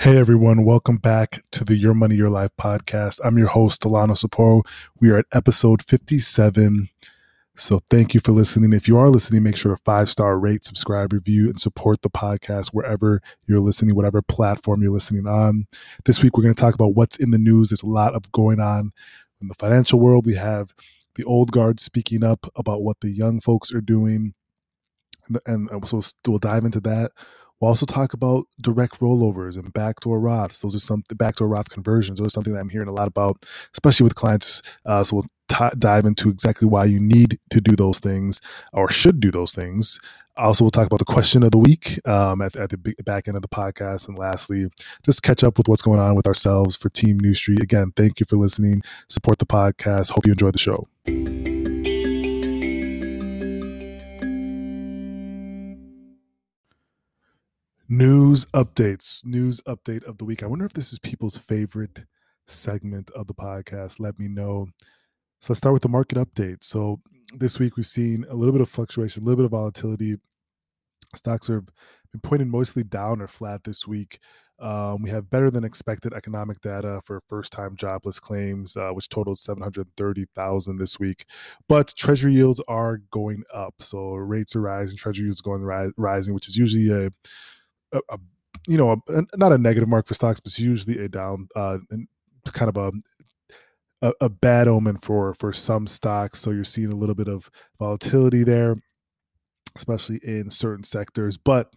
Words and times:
Hey 0.00 0.16
everyone, 0.16 0.64
welcome 0.64 0.98
back 0.98 1.42
to 1.50 1.64
the 1.64 1.74
Your 1.74 1.92
Money 1.92 2.14
Your 2.14 2.30
Life 2.30 2.52
podcast. 2.56 3.18
I'm 3.24 3.36
your 3.36 3.48
host, 3.48 3.80
Delano 3.80 4.14
Saporu. 4.14 4.64
We 5.00 5.10
are 5.10 5.18
at 5.18 5.26
episode 5.32 5.82
57. 5.82 6.88
So 7.56 7.80
thank 7.90 8.14
you 8.14 8.20
for 8.20 8.30
listening. 8.30 8.72
If 8.72 8.86
you 8.86 8.96
are 8.96 9.08
listening, 9.08 9.42
make 9.42 9.56
sure 9.56 9.74
to 9.74 9.82
five 9.84 10.08
star 10.08 10.38
rate, 10.38 10.64
subscribe, 10.64 11.12
review, 11.12 11.48
and 11.48 11.58
support 11.58 12.02
the 12.02 12.10
podcast 12.10 12.68
wherever 12.68 13.20
you're 13.48 13.58
listening, 13.58 13.96
whatever 13.96 14.22
platform 14.22 14.82
you're 14.82 14.92
listening 14.92 15.26
on. 15.26 15.66
This 16.04 16.22
week, 16.22 16.36
we're 16.36 16.44
going 16.44 16.54
to 16.54 16.60
talk 16.60 16.74
about 16.74 16.94
what's 16.94 17.16
in 17.16 17.32
the 17.32 17.36
news. 17.38 17.70
There's 17.70 17.82
a 17.82 17.86
lot 17.86 18.14
of 18.14 18.30
going 18.30 18.60
on 18.60 18.92
in 19.40 19.48
the 19.48 19.54
financial 19.54 19.98
world. 19.98 20.26
We 20.26 20.36
have 20.36 20.72
the 21.16 21.24
old 21.24 21.50
guard 21.50 21.80
speaking 21.80 22.22
up 22.22 22.46
about 22.54 22.82
what 22.82 23.00
the 23.00 23.10
young 23.10 23.40
folks 23.40 23.72
are 23.72 23.80
doing. 23.80 24.34
And, 25.26 25.40
and 25.44 25.70
uh, 25.72 25.84
so 25.84 26.00
we'll 26.28 26.38
dive 26.38 26.64
into 26.64 26.80
that. 26.82 27.10
We'll 27.60 27.70
also 27.70 27.86
talk 27.86 28.12
about 28.12 28.46
direct 28.60 29.00
rollovers 29.00 29.56
and 29.56 29.72
backdoor 29.72 30.20
Roths. 30.20 30.62
Those 30.62 30.74
are 30.74 30.80
some 30.80 31.02
backdoor 31.14 31.48
Roth 31.48 31.70
conversions. 31.70 32.18
Those 32.18 32.28
are 32.28 32.30
something 32.30 32.52
that 32.52 32.60
I'm 32.60 32.68
hearing 32.68 32.88
a 32.88 32.92
lot 32.92 33.08
about, 33.08 33.44
especially 33.74 34.04
with 34.04 34.14
clients. 34.14 34.62
Uh, 34.86 35.02
so 35.02 35.16
we'll 35.16 35.26
t- 35.48 35.76
dive 35.78 36.06
into 36.06 36.30
exactly 36.30 36.68
why 36.68 36.84
you 36.84 37.00
need 37.00 37.38
to 37.50 37.60
do 37.60 37.74
those 37.74 37.98
things 37.98 38.40
or 38.72 38.90
should 38.90 39.20
do 39.20 39.30
those 39.30 39.52
things. 39.52 39.98
Also, 40.36 40.62
we'll 40.62 40.70
talk 40.70 40.86
about 40.86 41.00
the 41.00 41.04
question 41.04 41.42
of 41.42 41.50
the 41.50 41.58
week 41.58 41.98
um, 42.06 42.40
at, 42.40 42.54
at, 42.54 42.70
the 42.70 42.94
back 43.04 43.26
end 43.26 43.36
of 43.36 43.42
the 43.42 43.48
podcast. 43.48 44.06
And 44.06 44.16
lastly, 44.16 44.68
just 45.04 45.24
catch 45.24 45.42
up 45.42 45.58
with 45.58 45.66
what's 45.66 45.82
going 45.82 45.98
on 45.98 46.14
with 46.14 46.28
ourselves 46.28 46.76
for 46.76 46.88
Team 46.90 47.18
New 47.18 47.34
Street. 47.34 47.60
Again, 47.60 47.92
thank 47.96 48.20
you 48.20 48.26
for 48.28 48.36
listening. 48.36 48.82
Support 49.08 49.38
the 49.38 49.46
podcast. 49.46 50.10
Hope 50.10 50.26
you 50.26 50.32
enjoy 50.32 50.52
the 50.52 50.58
show. 50.58 50.86
News 57.90 58.44
updates. 58.46 59.24
News 59.24 59.62
update 59.62 60.04
of 60.04 60.18
the 60.18 60.26
week. 60.26 60.42
I 60.42 60.46
wonder 60.46 60.66
if 60.66 60.74
this 60.74 60.92
is 60.92 60.98
people's 60.98 61.38
favorite 61.38 62.04
segment 62.46 63.10
of 63.12 63.26
the 63.28 63.34
podcast. 63.34 63.98
Let 63.98 64.18
me 64.18 64.28
know. 64.28 64.66
So 65.40 65.52
let's 65.52 65.58
start 65.58 65.72
with 65.72 65.84
the 65.84 65.88
market 65.88 66.18
update. 66.18 66.62
So 66.62 67.00
this 67.34 67.58
week 67.58 67.78
we've 67.78 67.86
seen 67.86 68.26
a 68.28 68.34
little 68.34 68.52
bit 68.52 68.60
of 68.60 68.68
fluctuation, 68.68 69.22
a 69.22 69.24
little 69.24 69.36
bit 69.38 69.46
of 69.46 69.52
volatility. 69.52 70.16
Stocks 71.14 71.48
are 71.48 71.62
been 72.12 72.20
pointing 72.22 72.50
mostly 72.50 72.84
down 72.84 73.22
or 73.22 73.26
flat 73.28 73.64
this 73.64 73.86
week. 73.86 74.18
Um, 74.58 75.02
we 75.02 75.08
have 75.08 75.30
better 75.30 75.50
than 75.50 75.64
expected 75.64 76.12
economic 76.12 76.60
data 76.60 77.00
for 77.04 77.22
first 77.26 77.52
time 77.52 77.74
jobless 77.74 78.20
claims, 78.20 78.76
uh, 78.76 78.90
which 78.90 79.08
totaled 79.08 79.38
730,000 79.38 80.76
this 80.76 80.98
week. 81.00 81.24
But 81.68 81.94
treasury 81.96 82.34
yields 82.34 82.60
are 82.68 82.98
going 83.10 83.44
up. 83.54 83.76
So 83.80 84.14
rates 84.14 84.54
are 84.56 84.60
rising, 84.60 84.98
treasury 84.98 85.24
yields 85.24 85.40
going 85.40 85.62
ri- 85.62 85.92
rising, 85.96 86.34
which 86.34 86.48
is 86.48 86.56
usually 86.56 86.90
a 86.90 87.10
a, 87.92 88.00
a 88.10 88.18
you 88.66 88.76
know 88.76 89.02
a, 89.08 89.22
not 89.36 89.52
a 89.52 89.58
negative 89.58 89.88
mark 89.88 90.06
for 90.06 90.14
stocks, 90.14 90.40
but 90.40 90.48
it's 90.48 90.58
usually 90.58 90.98
a 91.04 91.08
down 91.08 91.48
uh, 91.56 91.78
kind 92.46 92.68
of 92.68 92.76
a 92.76 92.92
a, 94.02 94.12
a, 94.20 94.28
bad 94.28 94.68
omen 94.68 94.98
for 94.98 95.34
for 95.34 95.52
some 95.52 95.86
stocks. 95.86 96.38
So 96.38 96.50
you're 96.50 96.64
seeing 96.64 96.92
a 96.92 96.96
little 96.96 97.14
bit 97.14 97.28
of 97.28 97.50
volatility 97.78 98.44
there, 98.44 98.76
especially 99.76 100.20
in 100.22 100.50
certain 100.50 100.84
sectors. 100.84 101.36
But 101.36 101.72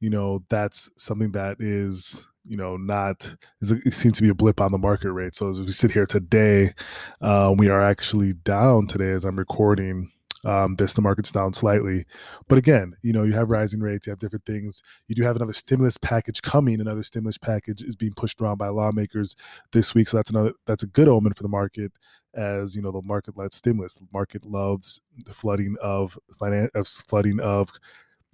you 0.00 0.10
know 0.10 0.42
that's 0.48 0.90
something 0.96 1.32
that 1.32 1.58
is 1.60 2.26
you 2.46 2.56
know 2.56 2.76
not 2.76 3.36
it 3.60 3.94
seems 3.94 4.16
to 4.16 4.22
be 4.22 4.30
a 4.30 4.34
blip 4.34 4.60
on 4.60 4.72
the 4.72 4.78
market 4.78 5.12
rate. 5.12 5.36
So 5.36 5.48
as 5.48 5.60
we 5.60 5.70
sit 5.70 5.92
here 5.92 6.06
today, 6.06 6.74
uh, 7.20 7.54
we 7.56 7.68
are 7.68 7.82
actually 7.82 8.32
down 8.32 8.86
today 8.86 9.10
as 9.12 9.24
I'm 9.24 9.38
recording 9.38 10.10
um, 10.44 10.74
this 10.76 10.92
the 10.92 11.02
market's 11.02 11.32
down 11.32 11.52
slightly. 11.52 12.04
But 12.48 12.58
again 12.58 12.94
you 13.02 13.12
know 13.12 13.24
you 13.24 13.32
have 13.32 13.50
rising 13.50 13.80
rates 13.80 14.06
you 14.06 14.10
have 14.10 14.18
different 14.18 14.46
things. 14.46 14.82
You 15.08 15.14
do 15.14 15.22
have 15.22 15.36
another 15.36 15.52
stimulus 15.52 15.96
package 15.98 16.42
coming. 16.42 16.80
Another 16.80 17.02
stimulus 17.02 17.38
package 17.38 17.82
is 17.82 17.96
being 17.96 18.14
pushed 18.14 18.40
around 18.40 18.58
by 18.58 18.68
lawmakers 18.68 19.36
this 19.72 19.94
week. 19.94 20.08
So 20.08 20.16
that's 20.18 20.30
another 20.30 20.52
that's 20.66 20.82
a 20.82 20.88
good 20.88 21.08
omen 21.08 21.34
for 21.34 21.42
the 21.42 21.48
market 21.48 21.92
as 22.34 22.76
you 22.76 22.82
know 22.82 22.92
the 22.92 23.02
market 23.02 23.36
led 23.36 23.52
stimulus. 23.52 23.94
The 23.94 24.06
market 24.12 24.44
loves 24.44 25.00
the 25.24 25.32
flooding 25.32 25.76
of 25.80 26.18
finance 26.38 26.70
of 26.74 26.86
flooding 26.86 27.40
of 27.40 27.70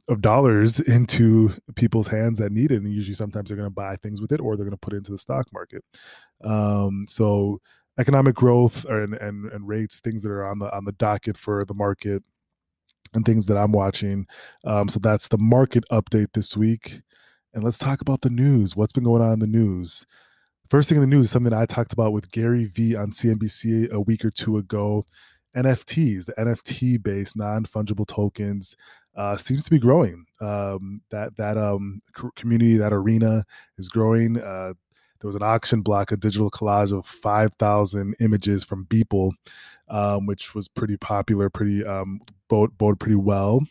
of 0.09 0.21
dollars 0.21 0.81
into 0.89 1.53
people's 1.75 2.07
hands 2.07 2.39
that 2.39 2.53
need 2.53 2.73
it. 2.73 2.83
And 2.83 2.93
usually 2.93 3.15
sometimes 3.15 3.49
they're 3.49 3.57
going 3.57 3.67
to 3.67 3.75
buy 3.75 3.97
things 3.97 4.21
with 4.21 4.33
it 4.33 4.41
or 4.41 4.57
they're 4.57 4.65
going 4.65 4.71
to 4.73 4.77
put 4.77 4.93
it 4.93 4.99
into 4.99 5.13
the 5.13 5.19
stock 5.19 5.47
market. 5.53 5.85
Um, 6.45 7.07
so 7.09 7.61
economic 7.99 8.35
growth 8.35 8.85
and, 8.85 9.15
and 9.15 9.51
and 9.53 9.69
rates, 9.69 10.01
things 10.01 10.23
that 10.23 10.31
are 10.31 10.47
on 10.47 10.59
the 10.59 10.75
on 10.75 10.85
the 10.85 10.93
docket 10.93 11.37
for 11.37 11.65
the 11.65 11.75
market, 11.75 12.23
and 13.15 13.25
things 13.25 13.47
that 13.47 13.57
I'm 13.57 13.73
watching. 13.73 14.27
Um, 14.65 14.89
so 14.89 14.99
that's 14.99 15.29
the 15.29 15.39
market 15.39 15.85
update 15.91 16.33
this 16.35 16.57
week. 16.57 17.01
And 17.55 17.65
let's 17.65 17.79
talk 17.79 18.01
about 18.01 18.21
the 18.21 18.31
news. 18.31 18.77
What's 18.77 18.93
been 18.93 19.05
going 19.05 19.23
on 19.23 19.33
in 19.33 19.39
the 19.39 19.47
news? 19.47 20.07
First 20.69 20.89
thing 20.89 20.97
in 20.97 21.01
the 21.01 21.07
news 21.07 21.27
is 21.27 21.31
something 21.31 21.53
I 21.53 21.65
talked 21.65 21.93
about 21.93 22.13
with 22.13 22.31
Gary 22.31 22.67
Vee 22.67 22.97
on 22.97 23.13
CNBC 23.13 23.91
a 23.91 24.01
week 24.01 24.25
or 24.25 24.31
two 24.31 24.59
ago. 24.59 25.07
NFTs, 25.57 26.27
the 26.27 26.35
NFT 26.35 27.03
based 27.03 27.37
non 27.37 27.65
fungible 27.65 28.07
tokens, 28.07 28.77
uh, 29.17 29.37
seems 29.37 29.65
to 29.65 29.71
be 29.71 29.79
growing. 29.79 30.27
Um, 30.41 30.99
that 31.11 31.37
that 31.37 31.57
um, 31.57 32.03
community, 32.35 32.77
that 32.77 32.93
arena 32.93 33.45
is 33.79 33.89
growing. 33.89 34.39
Uh, 34.39 34.75
there 35.21 35.29
was 35.29 35.37
an 35.37 35.43
auction 35.43 35.83
block, 35.83 36.13
a 36.13 36.17
digital 36.17 36.51
collage 36.51 36.97
of 36.97 37.07
5,000 37.07 38.15
images 38.21 38.65
from 38.65 38.85
Beeple, 38.87 39.33
um, 39.89 40.27
which 40.27 40.55
was 40.55 40.69
pretty 40.69 40.97
popular, 40.97 41.51
pretty 41.51 41.85
um, 41.85 42.21
bode 42.49 42.99
pretty 42.99 43.17
well. 43.17 43.67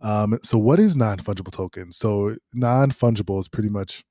Um, 0.00 0.38
so, 0.42 0.56
what 0.56 0.78
is 0.78 0.96
non 0.96 1.18
fungible 1.18 1.52
tokens? 1.52 1.96
So, 1.96 2.36
non 2.54 2.90
fungible 2.90 3.38
is 3.38 3.48
pretty 3.48 3.68
much 3.68 4.04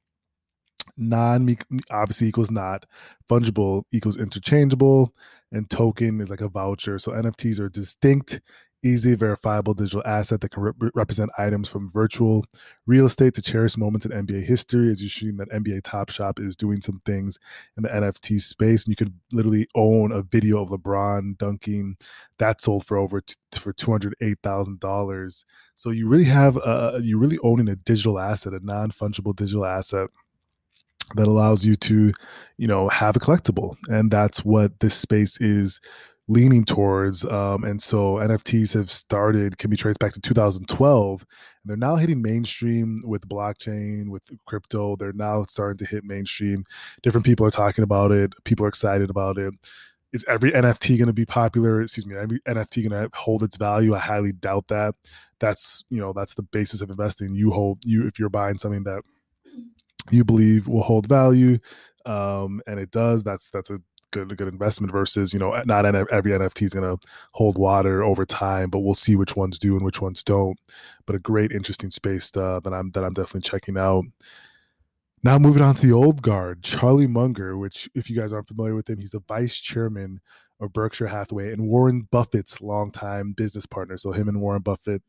non 0.97 1.55
obviously 1.91 2.27
equals 2.27 2.51
not 2.51 2.85
fungible 3.29 3.83
equals 3.91 4.17
interchangeable 4.17 5.13
and 5.51 5.69
token 5.69 6.19
is 6.19 6.29
like 6.29 6.41
a 6.41 6.49
voucher 6.49 6.99
so 6.99 7.11
nfts 7.11 7.59
are 7.59 7.69
distinct 7.69 8.41
easy, 8.83 9.15
verifiable 9.15 9.73
digital 9.73 10.03
asset 10.05 10.41
that 10.41 10.49
can 10.49 10.63
re- 10.63 10.91
represent 10.93 11.31
items 11.37 11.67
from 11.67 11.89
virtual 11.89 12.45
real 12.85 13.05
estate 13.05 13.33
to 13.35 13.41
cherished 13.41 13.77
moments 13.77 14.05
in 14.05 14.11
NBA 14.11 14.43
history. 14.43 14.91
As 14.91 15.01
you've 15.01 15.11
seen 15.11 15.37
that 15.37 15.49
NBA 15.49 15.83
Top 15.83 16.09
Shot 16.09 16.39
is 16.39 16.55
doing 16.55 16.81
some 16.81 17.01
things 17.05 17.37
in 17.77 17.83
the 17.83 17.89
NFT 17.89 18.39
space, 18.41 18.85
and 18.85 18.91
you 18.91 18.95
could 18.95 19.13
literally 19.31 19.67
own 19.75 20.11
a 20.11 20.21
video 20.21 20.61
of 20.61 20.69
LeBron 20.69 21.37
dunking 21.37 21.97
that 22.37 22.61
sold 22.61 22.85
for 22.85 22.97
over 22.97 23.21
t- 23.21 23.35
for 23.53 23.73
two 23.73 23.91
hundred 23.91 24.15
eight 24.21 24.39
thousand 24.43 24.79
dollars. 24.79 25.45
So 25.75 25.91
you 25.91 26.07
really 26.07 26.25
have 26.25 26.57
a, 26.57 26.99
you 27.01 27.17
really 27.17 27.39
owning 27.43 27.69
a 27.69 27.75
digital 27.75 28.19
asset, 28.19 28.53
a 28.53 28.65
non 28.65 28.91
fungible 28.91 29.35
digital 29.35 29.65
asset 29.65 30.09
that 31.15 31.27
allows 31.27 31.65
you 31.65 31.75
to 31.75 32.13
you 32.57 32.67
know 32.67 32.87
have 32.89 33.15
a 33.15 33.19
collectible 33.19 33.75
and 33.89 34.11
that's 34.11 34.45
what 34.45 34.79
this 34.79 34.95
space 34.95 35.39
is 35.41 35.79
leaning 36.29 36.63
towards. 36.63 37.25
Um, 37.25 37.63
and 37.63 37.81
so 37.81 38.15
NFTs 38.15 38.75
have 38.75 38.91
started, 38.91 39.57
can 39.57 39.69
be 39.69 39.75
traced 39.75 39.99
back 39.99 40.13
to 40.13 40.21
2012. 40.21 41.21
And 41.21 41.69
they're 41.69 41.75
now 41.75 41.95
hitting 41.95 42.21
mainstream 42.21 43.01
with 43.03 43.27
blockchain, 43.27 44.09
with 44.09 44.21
crypto. 44.45 44.95
They're 44.95 45.11
now 45.11 45.43
starting 45.43 45.79
to 45.79 45.85
hit 45.85 46.03
mainstream. 46.05 46.63
Different 47.01 47.25
people 47.25 47.45
are 47.45 47.51
talking 47.51 47.83
about 47.83 48.11
it. 48.11 48.33
People 48.45 48.65
are 48.65 48.69
excited 48.69 49.09
about 49.09 49.39
it. 49.39 49.53
Is 50.13 50.23
every 50.27 50.51
NFT 50.51 50.97
going 50.97 51.07
to 51.07 51.13
be 51.13 51.25
popular? 51.25 51.81
Excuse 51.81 52.05
me, 52.05 52.15
every 52.15 52.39
NFT 52.41 52.87
going 52.87 53.03
to 53.03 53.17
hold 53.17 53.43
its 53.43 53.57
value? 53.57 53.95
I 53.95 53.99
highly 53.99 54.31
doubt 54.31 54.67
that. 54.67 54.95
That's 55.39 55.85
you 55.89 56.01
know 56.01 56.13
that's 56.13 56.33
the 56.33 56.41
basis 56.41 56.81
of 56.81 56.89
investing. 56.89 57.33
You 57.33 57.51
hold 57.51 57.79
you 57.85 58.07
if 58.07 58.19
you're 58.19 58.29
buying 58.29 58.57
something 58.57 58.83
that 58.83 59.03
you 60.09 60.25
believe 60.25 60.67
will 60.67 60.81
hold 60.81 61.07
value, 61.07 61.59
um, 62.05 62.59
and 62.65 62.79
it 62.79 62.89
does. 62.89 63.23
That's 63.23 63.51
that's 63.51 63.69
a 63.69 63.79
good 64.11 64.35
good 64.37 64.47
investment 64.47 64.91
versus 64.91 65.33
you 65.33 65.39
know 65.39 65.61
not 65.65 65.85
every 65.85 66.31
NFT 66.31 66.63
is 66.63 66.73
going 66.73 66.97
to 66.97 67.07
hold 67.33 67.57
water 67.57 68.03
over 68.03 68.25
time, 68.25 68.69
but 68.69 68.79
we'll 68.79 68.93
see 68.93 69.15
which 69.15 69.35
ones 69.35 69.59
do 69.59 69.75
and 69.75 69.85
which 69.85 70.01
ones 70.01 70.23
don't. 70.23 70.57
But 71.05 71.15
a 71.15 71.19
great 71.19 71.51
interesting 71.51 71.91
space 71.91 72.35
uh, 72.35 72.59
that 72.61 72.73
I'm 72.73 72.91
that 72.91 73.03
I'm 73.03 73.13
definitely 73.13 73.41
checking 73.41 73.77
out. 73.77 74.05
Now 75.23 75.37
moving 75.37 75.63
on 75.63 75.75
to 75.75 75.85
the 75.85 75.93
old 75.93 76.21
guard, 76.21 76.63
Charlie 76.63 77.07
Munger, 77.07 77.57
which 77.57 77.89
if 77.93 78.09
you 78.09 78.15
guys 78.15 78.31
aren't 78.31 78.47
familiar 78.47 78.75
with 78.75 78.89
him, 78.89 78.99
he's 78.99 79.11
the 79.11 79.23
vice 79.27 79.57
chairman 79.57 80.21
of 80.61 80.73
Berkshire 80.73 81.07
Hathaway 81.07 81.51
and 81.51 81.67
Warren 81.67 82.07
Buffett's 82.09 82.61
longtime 82.61 83.33
business 83.33 83.65
partner. 83.65 83.97
So 83.97 84.11
him 84.11 84.29
and 84.29 84.39
Warren 84.41 84.61
Buffett 84.61 85.01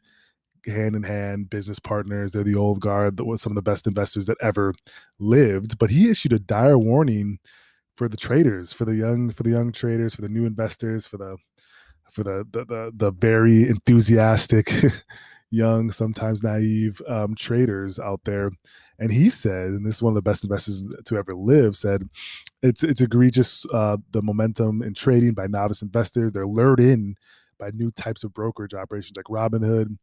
hand 0.67 0.95
in 0.95 1.03
hand 1.03 1.49
business 1.49 1.79
partners 1.79 2.33
they're 2.33 2.45
the 2.45 2.55
old 2.55 2.81
guard 2.81 3.17
that 3.17 3.25
was 3.25 3.41
some 3.41 3.53
of 3.53 3.57
the 3.57 3.63
best 3.63 3.87
investors 3.87 4.27
that 4.27 4.37
ever 4.41 4.75
lived 5.19 5.79
but 5.79 5.91
he 5.91 6.11
issued 6.11 6.33
a 6.33 6.39
dire 6.39 6.79
warning 6.79 7.39
for 8.01 8.09
the 8.09 8.17
traders, 8.17 8.73
for 8.73 8.87
the 8.87 8.95
young, 8.95 9.29
for 9.31 9.43
the 9.43 9.51
young 9.51 9.73
traders, 9.73 10.15
for 10.15 10.23
the 10.23 10.29
new 10.31 10.47
investors, 10.47 11.07
for 11.07 11.19
the 11.19 11.37
for 12.11 12.25
the 12.25 12.47
the 12.51 12.65
the, 12.65 12.91
the 12.95 13.11
very 13.11 13.69
enthusiastic, 13.69 14.73
young, 15.51 15.91
sometimes 15.91 16.43
naive 16.43 17.03
um, 17.07 17.35
traders 17.35 17.99
out 17.99 18.21
there. 18.25 18.53
And 18.99 19.13
he 19.13 19.29
said, 19.29 19.67
and 19.67 19.85
this 19.85 19.97
is 19.97 20.03
one 20.03 20.13
of 20.13 20.15
the 20.15 20.23
best 20.23 20.45
investors 20.45 20.83
to 21.05 21.17
ever 21.19 21.35
live, 21.35 21.77
said 21.77 22.09
it's 22.63 22.83
it's 22.83 23.03
egregious 23.03 23.67
uh, 23.71 23.99
the 24.13 24.23
momentum 24.23 24.81
in 24.81 24.95
trading 24.95 25.35
by 25.35 25.47
novice 25.47 25.83
investors. 25.83 26.33
They're 26.33 26.47
lured 26.47 26.81
in 26.81 27.17
by 27.59 27.71
new 27.75 27.91
types 27.91 28.25
of 28.25 28.33
brokerage 28.33 28.73
operations 28.73 29.19
like 29.19 29.27
Robinhood 29.27 29.99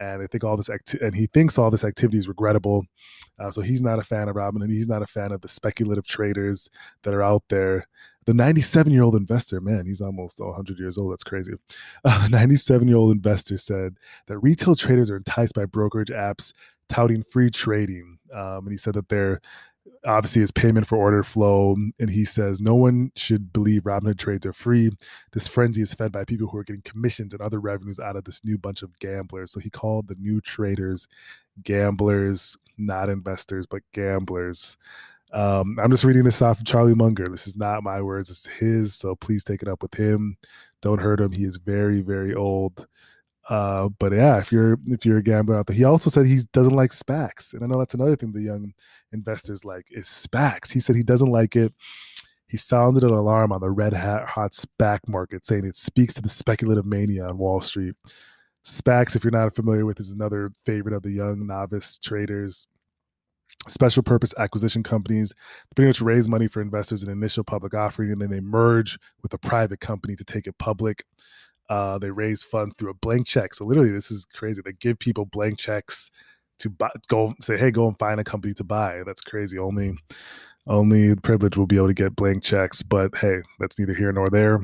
and 0.00 0.22
I 0.22 0.26
think 0.26 0.42
all 0.42 0.56
this 0.56 0.70
acti- 0.70 0.98
and 1.00 1.14
he 1.14 1.26
thinks 1.26 1.58
all 1.58 1.70
this 1.70 1.84
activity 1.84 2.18
is 2.18 2.26
regrettable. 2.26 2.84
Uh, 3.38 3.50
so 3.50 3.60
he's 3.60 3.82
not 3.82 3.98
a 3.98 4.02
fan 4.02 4.28
of 4.28 4.36
Robin, 4.36 4.62
and 4.62 4.70
He's 4.70 4.88
not 4.88 5.02
a 5.02 5.06
fan 5.06 5.30
of 5.30 5.42
the 5.42 5.48
speculative 5.48 6.06
traders 6.06 6.68
that 7.02 7.14
are 7.14 7.22
out 7.22 7.42
there. 7.48 7.84
The 8.26 8.34
97 8.34 8.92
year 8.92 9.02
old 9.02 9.14
investor, 9.14 9.60
man, 9.60 9.86
he's 9.86 10.00
almost 10.00 10.40
100 10.40 10.78
years 10.78 10.98
old. 10.98 11.12
That's 11.12 11.24
crazy. 11.24 11.52
A 12.04 12.28
97 12.28 12.86
year 12.86 12.96
old 12.96 13.12
investor 13.12 13.58
said 13.58 13.96
that 14.26 14.38
retail 14.38 14.74
traders 14.74 15.10
are 15.10 15.16
enticed 15.16 15.54
by 15.54 15.64
brokerage 15.64 16.10
apps 16.10 16.52
touting 16.88 17.22
free 17.22 17.50
trading. 17.50 18.18
Um, 18.32 18.66
and 18.66 18.70
he 18.70 18.76
said 18.76 18.94
that 18.94 19.08
they're 19.08 19.40
obviously 20.06 20.40
his 20.40 20.50
payment 20.50 20.86
for 20.86 20.96
order 20.96 21.22
flow. 21.22 21.76
And 21.98 22.10
he 22.10 22.24
says, 22.24 22.60
No 22.60 22.74
one 22.74 23.12
should 23.16 23.52
believe 23.52 23.82
Robinhood 23.82 24.18
trades 24.18 24.46
are 24.46 24.52
free. 24.52 24.90
This 25.32 25.48
frenzy 25.48 25.82
is 25.82 25.94
fed 25.94 26.12
by 26.12 26.24
people 26.24 26.48
who 26.48 26.58
are 26.58 26.64
getting 26.64 26.82
commissions 26.82 27.32
and 27.32 27.42
other 27.42 27.60
revenues 27.60 28.00
out 28.00 28.16
of 28.16 28.24
this 28.24 28.44
new 28.44 28.58
bunch 28.58 28.82
of 28.82 28.98
gamblers. 28.98 29.52
So 29.52 29.60
he 29.60 29.70
called 29.70 30.08
the 30.08 30.16
new 30.16 30.40
traders 30.40 31.08
gamblers, 31.62 32.56
not 32.78 33.08
investors, 33.08 33.66
but 33.66 33.82
gamblers. 33.92 34.76
Um, 35.32 35.78
I'm 35.80 35.90
just 35.90 36.04
reading 36.04 36.24
this 36.24 36.42
off 36.42 36.60
of 36.60 36.66
Charlie 36.66 36.94
Munger. 36.94 37.26
This 37.28 37.46
is 37.46 37.56
not 37.56 37.82
my 37.82 38.00
words, 38.00 38.30
it's 38.30 38.46
his. 38.46 38.94
So 38.94 39.14
please 39.14 39.44
take 39.44 39.62
it 39.62 39.68
up 39.68 39.82
with 39.82 39.94
him. 39.94 40.36
Don't 40.82 41.00
hurt 41.00 41.20
him. 41.20 41.32
He 41.32 41.44
is 41.44 41.56
very, 41.56 42.00
very 42.00 42.34
old. 42.34 42.86
Uh, 43.48 43.88
but 43.98 44.12
yeah, 44.12 44.38
if 44.38 44.52
you're 44.52 44.78
if 44.86 45.04
you're 45.04 45.18
a 45.18 45.22
gambler 45.22 45.56
out 45.56 45.66
there, 45.66 45.76
he 45.76 45.82
also 45.82 46.08
said 46.08 46.24
he 46.24 46.38
doesn't 46.52 46.76
like 46.76 46.92
SPACs, 46.92 47.52
and 47.52 47.64
I 47.64 47.66
know 47.66 47.78
that's 47.78 47.94
another 47.94 48.14
thing 48.14 48.30
the 48.30 48.40
young 48.40 48.72
investors 49.12 49.64
like 49.64 49.86
is 49.90 50.06
SPACs. 50.06 50.72
He 50.72 50.80
said 50.80 50.96
he 50.96 51.02
doesn't 51.02 51.30
like 51.30 51.56
it. 51.56 51.72
He 52.46 52.56
sounded 52.56 53.04
an 53.04 53.10
alarm 53.10 53.52
on 53.52 53.60
the 53.60 53.70
red 53.70 53.92
hat 53.92 54.28
hot 54.28 54.52
SPAC 54.52 55.00
market, 55.06 55.46
saying 55.46 55.64
it 55.64 55.76
speaks 55.76 56.14
to 56.14 56.22
the 56.22 56.28
speculative 56.28 56.84
mania 56.84 57.26
on 57.26 57.38
Wall 57.38 57.60
Street. 57.60 57.94
SPACs, 58.64 59.14
if 59.14 59.24
you're 59.24 59.30
not 59.30 59.54
familiar 59.54 59.86
with, 59.86 60.00
is 60.00 60.10
another 60.10 60.52
favorite 60.66 60.94
of 60.94 61.02
the 61.02 61.12
young 61.12 61.46
novice 61.46 61.98
traders. 61.98 62.66
Special 63.68 64.02
purpose 64.02 64.34
acquisition 64.38 64.82
companies, 64.82 65.34
pretty 65.76 65.88
much 65.88 66.00
raise 66.00 66.28
money 66.28 66.48
for 66.48 66.60
investors 66.60 67.02
in 67.02 67.10
initial 67.10 67.44
public 67.44 67.74
offering, 67.74 68.10
and 68.10 68.20
then 68.20 68.30
they 68.30 68.40
merge 68.40 68.98
with 69.22 69.32
a 69.32 69.38
private 69.38 69.80
company 69.80 70.16
to 70.16 70.24
take 70.24 70.46
it 70.46 70.58
public. 70.58 71.04
Uh, 71.68 71.98
they 71.98 72.10
raise 72.10 72.42
funds 72.42 72.74
through 72.76 72.90
a 72.90 72.94
blank 72.94 73.26
check. 73.26 73.54
So 73.54 73.64
literally, 73.64 73.92
this 73.92 74.10
is 74.10 74.26
crazy. 74.34 74.60
They 74.64 74.72
give 74.72 74.98
people 74.98 75.24
blank 75.24 75.58
checks 75.58 76.10
to 76.60 76.70
buy, 76.70 76.90
go 77.08 77.34
say, 77.40 77.56
hey, 77.56 77.70
go 77.70 77.86
and 77.86 77.98
find 77.98 78.20
a 78.20 78.24
company 78.24 78.54
to 78.54 78.64
buy. 78.64 79.02
That's 79.04 79.20
crazy. 79.20 79.58
Only, 79.58 79.94
only 80.66 81.14
privilege 81.16 81.56
will 81.56 81.66
be 81.66 81.76
able 81.76 81.88
to 81.88 81.94
get 81.94 82.16
blank 82.16 82.42
checks. 82.42 82.82
But 82.82 83.16
hey, 83.16 83.42
that's 83.58 83.78
neither 83.78 83.94
here 83.94 84.12
nor 84.12 84.28
there. 84.28 84.60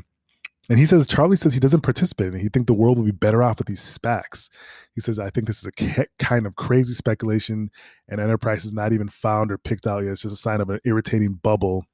And 0.68 0.78
he 0.80 0.86
says 0.86 1.06
Charlie 1.06 1.36
says 1.36 1.54
he 1.54 1.60
doesn't 1.60 1.82
participate 1.82 2.32
and 2.32 2.40
he 2.40 2.48
think 2.48 2.66
the 2.66 2.74
world 2.74 2.98
will 2.98 3.04
be 3.04 3.12
better 3.12 3.42
off 3.42 3.58
with 3.58 3.68
these 3.68 3.80
SPACs. 3.80 4.50
He 4.94 5.00
says 5.00 5.18
I 5.18 5.30
think 5.30 5.46
this 5.46 5.60
is 5.60 5.66
a 5.66 6.06
kind 6.18 6.44
of 6.44 6.56
crazy 6.56 6.92
speculation, 6.92 7.70
and 8.08 8.20
enterprise 8.20 8.64
is 8.64 8.72
not 8.72 8.92
even 8.92 9.08
found 9.08 9.52
or 9.52 9.58
picked 9.58 9.86
out 9.86 10.02
yet. 10.02 10.12
It's 10.12 10.22
just 10.22 10.34
a 10.34 10.36
sign 10.36 10.60
of 10.60 10.70
an 10.70 10.80
irritating 10.84 11.34
bubble 11.34 11.84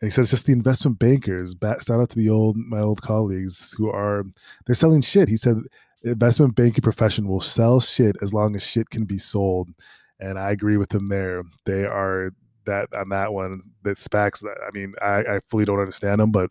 and 0.00 0.06
he 0.06 0.10
says 0.10 0.30
just 0.30 0.46
the 0.46 0.52
investment 0.52 0.98
bankers 0.98 1.54
shout 1.60 1.90
out 1.90 2.08
to 2.08 2.16
the 2.16 2.30
old 2.30 2.56
my 2.56 2.80
old 2.80 3.02
colleagues 3.02 3.74
who 3.76 3.90
are 3.90 4.24
they're 4.66 4.74
selling 4.74 5.00
shit 5.00 5.28
he 5.28 5.36
said 5.36 5.56
investment 6.02 6.54
banking 6.54 6.82
profession 6.82 7.28
will 7.28 7.40
sell 7.40 7.80
shit 7.80 8.16
as 8.22 8.32
long 8.32 8.54
as 8.54 8.62
shit 8.62 8.88
can 8.90 9.04
be 9.04 9.18
sold 9.18 9.68
and 10.20 10.38
i 10.38 10.50
agree 10.50 10.76
with 10.76 10.92
him 10.92 11.08
there 11.08 11.42
they 11.66 11.84
are 11.84 12.30
that 12.66 12.88
on 12.94 13.08
that 13.08 13.32
one 13.32 13.60
that 13.82 13.96
SPACs 13.96 14.44
i 14.44 14.70
mean 14.72 14.94
I, 15.00 15.20
I 15.20 15.40
fully 15.48 15.64
don't 15.64 15.80
understand 15.80 16.20
them 16.20 16.30
but 16.30 16.50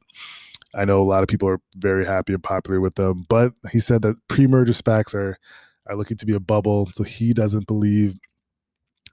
i 0.74 0.84
know 0.84 1.02
a 1.02 1.06
lot 1.06 1.24
of 1.24 1.30
people 1.30 1.48
are 1.48 1.62
very 1.76 2.06
happy 2.06 2.34
and 2.34 2.44
popular 2.44 2.82
with 2.82 2.96
them 2.96 3.26
but 3.30 3.54
he 3.72 3.80
said 3.80 4.02
that 4.02 4.16
pre-merger 4.28 4.74
SPACs 4.74 5.14
are 5.14 5.38
are 5.86 5.96
looking 5.96 6.18
to 6.18 6.26
be 6.26 6.34
a 6.34 6.40
bubble 6.40 6.90
so 6.92 7.04
he 7.04 7.34
doesn't 7.34 7.68
believe 7.68 8.16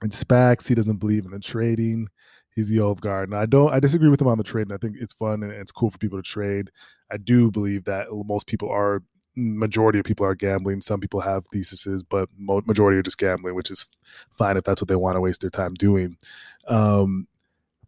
in 0.01 0.09
SPACs 0.09 0.67
he 0.67 0.75
doesn't 0.75 0.97
believe 0.97 1.25
in 1.25 1.31
the 1.31 1.39
trading 1.39 2.07
he's 2.55 2.69
the 2.69 2.79
old 2.79 3.01
guard. 3.01 3.29
And 3.29 3.37
I 3.37 3.45
don't 3.45 3.71
I 3.71 3.79
disagree 3.79 4.09
with 4.09 4.21
him 4.21 4.27
on 4.27 4.37
the 4.37 4.43
trade, 4.43 4.67
and 4.67 4.73
I 4.73 4.77
think 4.77 4.95
it's 4.99 5.13
fun 5.13 5.43
and 5.43 5.51
it's 5.51 5.71
cool 5.71 5.91
for 5.91 5.97
people 5.97 6.17
to 6.17 6.23
trade. 6.23 6.71
I 7.11 7.17
do 7.17 7.51
believe 7.51 7.83
that 7.85 8.07
most 8.11 8.47
people 8.47 8.69
are 8.69 9.03
majority 9.35 9.99
of 9.99 10.05
people 10.05 10.25
are 10.25 10.35
gambling. 10.35 10.81
Some 10.81 10.99
people 10.99 11.21
have 11.21 11.45
theses, 11.47 12.03
but 12.03 12.29
majority 12.37 12.97
are 12.97 13.03
just 13.03 13.17
gambling, 13.17 13.55
which 13.55 13.71
is 13.71 13.85
fine 14.31 14.57
if 14.57 14.63
that's 14.63 14.81
what 14.81 14.87
they 14.87 14.95
want 14.95 15.15
to 15.15 15.21
waste 15.21 15.41
their 15.41 15.49
time 15.49 15.73
doing. 15.73 16.17
Um, 16.67 17.27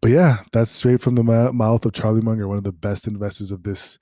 but 0.01 0.11
yeah, 0.11 0.43
that's 0.51 0.71
straight 0.71 1.01
from 1.01 1.15
the 1.15 1.23
mouth 1.23 1.85
of 1.85 1.93
Charlie 1.93 2.21
Munger, 2.21 2.47
one 2.47 2.57
of 2.57 2.63
the 2.63 2.71
best 2.71 3.07
investors 3.07 3.51
of 3.51 3.63
this 3.63 3.97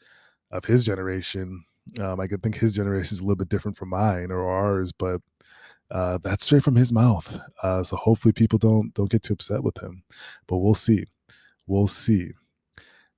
of 0.52 0.66
his 0.66 0.86
generation. 0.86 1.66
Um, 2.00 2.20
I 2.20 2.28
could 2.28 2.42
think 2.42 2.56
his 2.56 2.76
generation 2.76 3.16
is 3.16 3.20
a 3.20 3.24
little 3.24 3.36
bit 3.36 3.50
different 3.50 3.78
from 3.78 3.90
mine 3.90 4.32
or 4.32 4.50
ours, 4.50 4.92
but 4.92 5.22
uh, 5.92 6.18
that's 6.24 6.44
straight 6.44 6.64
from 6.64 6.76
his 6.76 6.92
mouth. 6.92 7.40
Uh, 7.62 7.84
so 7.84 7.96
hopefully 7.96 8.32
people 8.32 8.60
don't 8.60 8.94
don't 8.94 9.10
get 9.10 9.24
too 9.24 9.34
upset 9.34 9.64
with 9.64 9.82
him, 9.82 10.04
but 10.48 10.58
we'll 10.58 10.74
see. 10.74 11.06
We'll 11.68 11.88
see. 11.88 12.32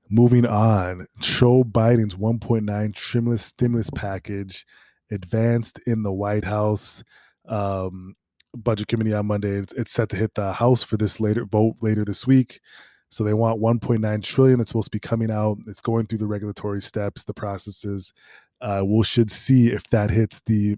Moving 0.10 0.46
on, 0.46 1.08
Joe 1.20 1.64
Biden's 1.64 2.16
1.9 2.16 2.98
stimulus 2.98 3.42
stimulus 3.42 3.90
package 3.90 4.66
advanced 5.12 5.80
in 5.86 6.04
the 6.04 6.12
White 6.12 6.46
House 6.46 7.04
um, 7.48 8.16
budget 8.56 8.88
committee 8.88 9.14
on 9.14 9.26
Monday. 9.26 9.58
It's, 9.58 9.74
it's 9.74 9.92
set 9.92 10.10
to 10.10 10.16
hit 10.16 10.34
the 10.36 10.54
House 10.54 10.84
for 10.84 10.98
this 10.98 11.20
later 11.20 11.46
vote 11.46 11.76
later 11.82 12.06
this 12.06 12.26
week. 12.26 12.62
So 13.10 13.24
they 13.24 13.34
want 13.34 13.62
1.9 13.62 14.24
trillion. 14.24 14.60
It's 14.60 14.72
supposed 14.72 14.92
to 14.92 14.96
be 14.96 15.00
coming 15.00 15.32
out. 15.32 15.58
It's 15.68 15.82
going 15.82 16.08
through 16.08 16.20
the 16.20 16.28
regulatory 16.28 16.82
steps, 16.82 17.24
the 17.24 17.34
processes. 17.34 18.14
Uh, 18.60 18.84
we 18.86 19.04
should 19.04 19.32
see 19.32 19.70
if 19.70 19.84
that 19.90 20.10
hits 20.10 20.42
the 20.46 20.78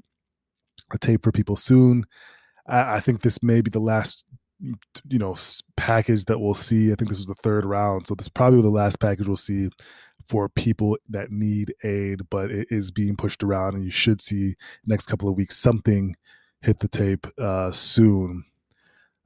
a 0.92 0.98
tape 0.98 1.24
for 1.24 1.32
people 1.32 1.56
soon. 1.56 2.06
I, 2.68 2.96
I 2.96 3.00
think 3.00 3.22
this 3.22 3.44
may 3.44 3.62
be 3.62 3.70
the 3.70 3.80
last 3.80 4.26
you 4.62 5.20
know 5.20 5.36
package 5.78 6.26
that 6.26 6.40
we'll 6.40 6.54
see. 6.54 6.92
I 6.92 6.96
think 6.96 7.10
this 7.10 7.20
is 7.20 7.28
the 7.28 7.36
third 7.36 7.66
round 7.66 8.08
so 8.08 8.16
this 8.16 8.26
is 8.26 8.30
probably 8.30 8.62
the 8.62 8.70
last 8.70 9.00
package 9.00 9.28
we'll 9.28 9.38
see 9.38 9.70
for 10.28 10.50
people 10.50 10.98
that 11.10 11.32
need 11.32 11.74
aid 11.84 12.22
but 12.30 12.52
it 12.52 12.68
is 12.70 12.92
being 12.92 13.16
pushed 13.16 13.44
around 13.44 13.76
and 13.76 13.84
you 13.84 13.92
should 13.92 14.22
see 14.22 14.56
next 14.86 15.08
couple 15.08 15.30
of 15.30 15.36
weeks 15.36 15.58
something 15.58 16.16
hit 16.62 16.80
the 16.80 16.88
tape 16.88 17.28
uh, 17.38 17.72
soon. 17.72 18.46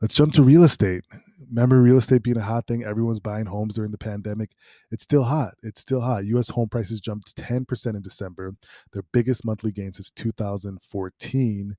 Let's 0.01 0.13
jump 0.13 0.33
to 0.33 0.43
real 0.43 0.63
estate. 0.63 1.03
Remember 1.49 1.81
real 1.81 1.97
estate 1.97 2.23
being 2.23 2.37
a 2.37 2.41
hot 2.41 2.67
thing? 2.67 2.83
Everyone's 2.83 3.19
buying 3.19 3.45
homes 3.45 3.75
during 3.75 3.91
the 3.91 3.97
pandemic. 3.97 4.51
It's 4.91 5.03
still 5.03 5.23
hot. 5.23 5.53
It's 5.61 5.81
still 5.81 6.01
hot. 6.01 6.23
Us 6.23 6.49
home 6.49 6.69
prices 6.69 6.99
jumped 6.99 7.35
10% 7.35 7.95
in 7.95 8.01
december. 8.01 8.53
Their 8.91 9.03
biggest 9.11 9.45
monthly 9.45 9.71
gain 9.71 9.93
since 9.93 10.11
2014 10.11 11.75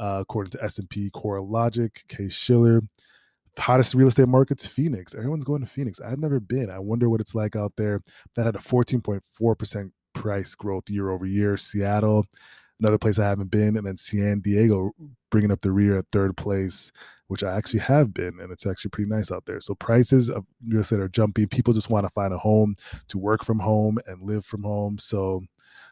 uh, 0.00 0.18
according 0.20 0.50
to 0.50 0.64
S&P 0.64 1.10
CoreLogic, 1.10 2.08
Case-Shiller. 2.08 2.80
Hottest 3.58 3.94
real 3.94 4.08
estate 4.08 4.28
markets, 4.28 4.66
Phoenix. 4.66 5.14
Everyone's 5.14 5.44
going 5.44 5.60
to 5.60 5.66
Phoenix. 5.66 6.00
I've 6.00 6.18
never 6.18 6.40
been. 6.40 6.70
I 6.70 6.78
wonder 6.78 7.10
what 7.10 7.20
it's 7.20 7.34
like 7.34 7.54
out 7.54 7.72
there. 7.76 8.00
That 8.34 8.46
had 8.46 8.56
a 8.56 8.60
14.4% 8.60 9.90
price 10.14 10.54
growth 10.54 10.88
year 10.88 11.10
over 11.10 11.26
year. 11.26 11.58
Seattle, 11.58 12.24
another 12.80 12.96
place 12.96 13.18
I 13.18 13.28
haven't 13.28 13.50
been, 13.50 13.76
and 13.76 13.86
then 13.86 13.98
San 13.98 14.40
Diego 14.40 14.92
bringing 15.30 15.50
up 15.50 15.60
the 15.60 15.72
rear 15.72 15.98
at 15.98 16.06
third 16.10 16.34
place, 16.36 16.90
which 17.26 17.42
I 17.42 17.54
actually 17.54 17.80
have 17.80 18.14
been, 18.14 18.40
and 18.40 18.50
it's 18.50 18.66
actually 18.66 18.92
pretty 18.92 19.10
nice 19.10 19.30
out 19.30 19.44
there. 19.44 19.60
So 19.60 19.74
prices 19.74 20.30
of 20.30 20.46
real 20.66 20.80
estate 20.80 21.00
are 21.00 21.08
jumping. 21.08 21.48
People 21.48 21.74
just 21.74 21.90
want 21.90 22.06
to 22.06 22.10
find 22.10 22.32
a 22.32 22.38
home 22.38 22.74
to 23.08 23.18
work 23.18 23.44
from 23.44 23.58
home 23.58 23.98
and 24.06 24.22
live 24.22 24.46
from 24.46 24.62
home. 24.62 24.98
So 24.98 25.42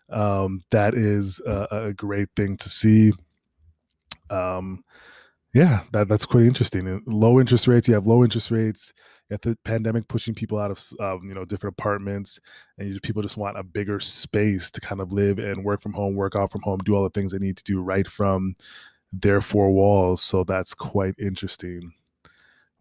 um, 0.08 0.62
that 0.70 0.94
is 0.94 1.40
a, 1.46 1.68
a 1.70 1.92
great 1.92 2.28
thing 2.34 2.56
to 2.56 2.68
see 2.70 3.12
um, 4.30 4.84
yeah, 5.54 5.82
that 5.92 6.08
that's 6.08 6.26
quite 6.26 6.44
interesting. 6.44 7.02
low 7.06 7.40
interest 7.40 7.66
rates, 7.66 7.88
you 7.88 7.94
have 7.94 8.06
low 8.06 8.22
interest 8.22 8.50
rates. 8.50 8.92
You 9.28 9.34
have 9.34 9.40
the 9.40 9.58
pandemic 9.64 10.08
pushing 10.08 10.34
people 10.34 10.58
out 10.58 10.70
of 10.70 10.80
um, 11.00 11.28
you 11.28 11.34
know 11.34 11.44
different 11.44 11.74
apartments, 11.78 12.38
and 12.78 12.88
you, 12.88 13.00
people 13.00 13.22
just 13.22 13.36
want 13.36 13.58
a 13.58 13.62
bigger 13.62 14.00
space 14.00 14.70
to 14.70 14.80
kind 14.80 15.00
of 15.00 15.12
live 15.12 15.38
and 15.38 15.64
work 15.64 15.80
from 15.80 15.94
home, 15.94 16.14
work 16.14 16.36
out 16.36 16.52
from 16.52 16.62
home, 16.62 16.78
do 16.84 16.94
all 16.94 17.02
the 17.02 17.10
things 17.10 17.32
they 17.32 17.38
need 17.38 17.56
to 17.56 17.64
do 17.64 17.80
right 17.80 18.06
from 18.06 18.54
their 19.12 19.40
four 19.40 19.70
walls. 19.70 20.22
So 20.22 20.44
that's 20.44 20.74
quite 20.74 21.14
interesting. 21.18 21.92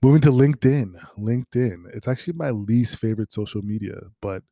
Moving 0.02 0.22
to 0.22 0.30
LinkedIn. 0.30 0.94
LinkedIn. 1.18 1.86
It's 1.94 2.08
actually 2.08 2.34
my 2.34 2.52
least 2.52 2.98
favorite 2.98 3.34
social 3.34 3.62
media, 3.62 3.96
but 4.22 4.44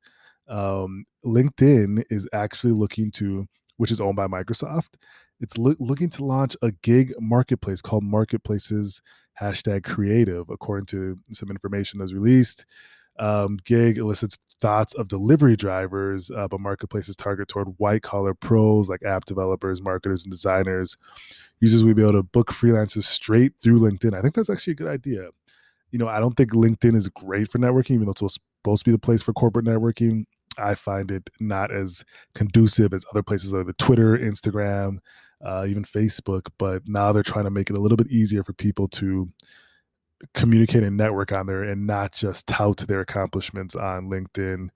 um, 0.47 1.05
LinkedIn 1.23 2.03
is 2.09 2.27
actually 2.33 2.73
looking 2.73 3.11
to, 3.11 3.45
which 3.77 3.91
is 3.91 4.01
owned 4.01 4.15
by 4.15 4.27
Microsoft, 4.27 4.95
it's 5.39 5.57
lo- 5.57 5.75
looking 5.79 6.09
to 6.09 6.23
launch 6.23 6.55
a 6.61 6.71
gig 6.71 7.13
marketplace 7.19 7.81
called 7.81 8.03
Marketplaces 8.03 9.01
hashtag 9.39 9.83
Creative, 9.83 10.49
according 10.49 10.85
to 10.87 11.19
some 11.31 11.49
information 11.49 11.97
that 11.97 12.05
was 12.05 12.13
released. 12.13 12.65
Um, 13.17 13.59
gig 13.63 13.97
elicits 13.97 14.37
thoughts 14.59 14.93
of 14.93 15.07
delivery 15.07 15.55
drivers, 15.55 16.31
uh, 16.31 16.47
but 16.47 16.59
marketplaces 16.59 17.15
target 17.15 17.47
toward 17.47 17.67
white 17.77 18.01
collar 18.01 18.33
pros 18.33 18.89
like 18.89 19.03
app 19.03 19.25
developers, 19.25 19.81
marketers, 19.81 20.23
and 20.23 20.31
designers. 20.31 20.97
Users 21.59 21.83
will 21.83 21.93
be 21.93 22.01
able 22.01 22.13
to 22.13 22.23
book 22.23 22.51
freelancers 22.51 23.03
straight 23.03 23.53
through 23.61 23.79
LinkedIn. 23.79 24.13
I 24.13 24.21
think 24.21 24.35
that's 24.35 24.49
actually 24.49 24.71
a 24.71 24.77
good 24.77 24.87
idea. 24.87 25.29
You 25.91 25.99
know, 25.99 26.07
I 26.07 26.19
don't 26.19 26.35
think 26.35 26.51
LinkedIn 26.51 26.95
is 26.95 27.07
great 27.09 27.49
for 27.49 27.59
networking, 27.59 27.91
even 27.91 28.05
though 28.05 28.11
it's 28.11 28.39
supposed 28.61 28.83
to 28.83 28.89
be 28.89 28.91
the 28.91 28.99
place 28.99 29.23
for 29.23 29.33
corporate 29.33 29.65
networking. 29.65 30.25
I 30.57 30.75
find 30.75 31.11
it 31.11 31.29
not 31.39 31.71
as 31.71 32.03
conducive 32.33 32.93
as 32.93 33.05
other 33.11 33.23
places 33.23 33.53
like 33.53 33.67
the 33.67 33.73
Twitter, 33.73 34.17
Instagram, 34.17 34.99
uh, 35.43 35.65
even 35.67 35.83
Facebook. 35.83 36.47
But 36.57 36.83
now 36.87 37.11
they're 37.11 37.23
trying 37.23 37.45
to 37.45 37.51
make 37.51 37.69
it 37.69 37.75
a 37.75 37.79
little 37.79 37.97
bit 37.97 38.07
easier 38.07 38.43
for 38.43 38.53
people 38.53 38.87
to 38.89 39.29
communicate 40.33 40.83
and 40.83 40.97
network 40.97 41.31
on 41.31 41.45
there 41.45 41.63
and 41.63 41.85
not 41.85 42.13
just 42.13 42.47
tout 42.47 42.77
their 42.87 43.01
accomplishments 43.01 43.75
on 43.75 44.09
LinkedIn, 44.09 44.69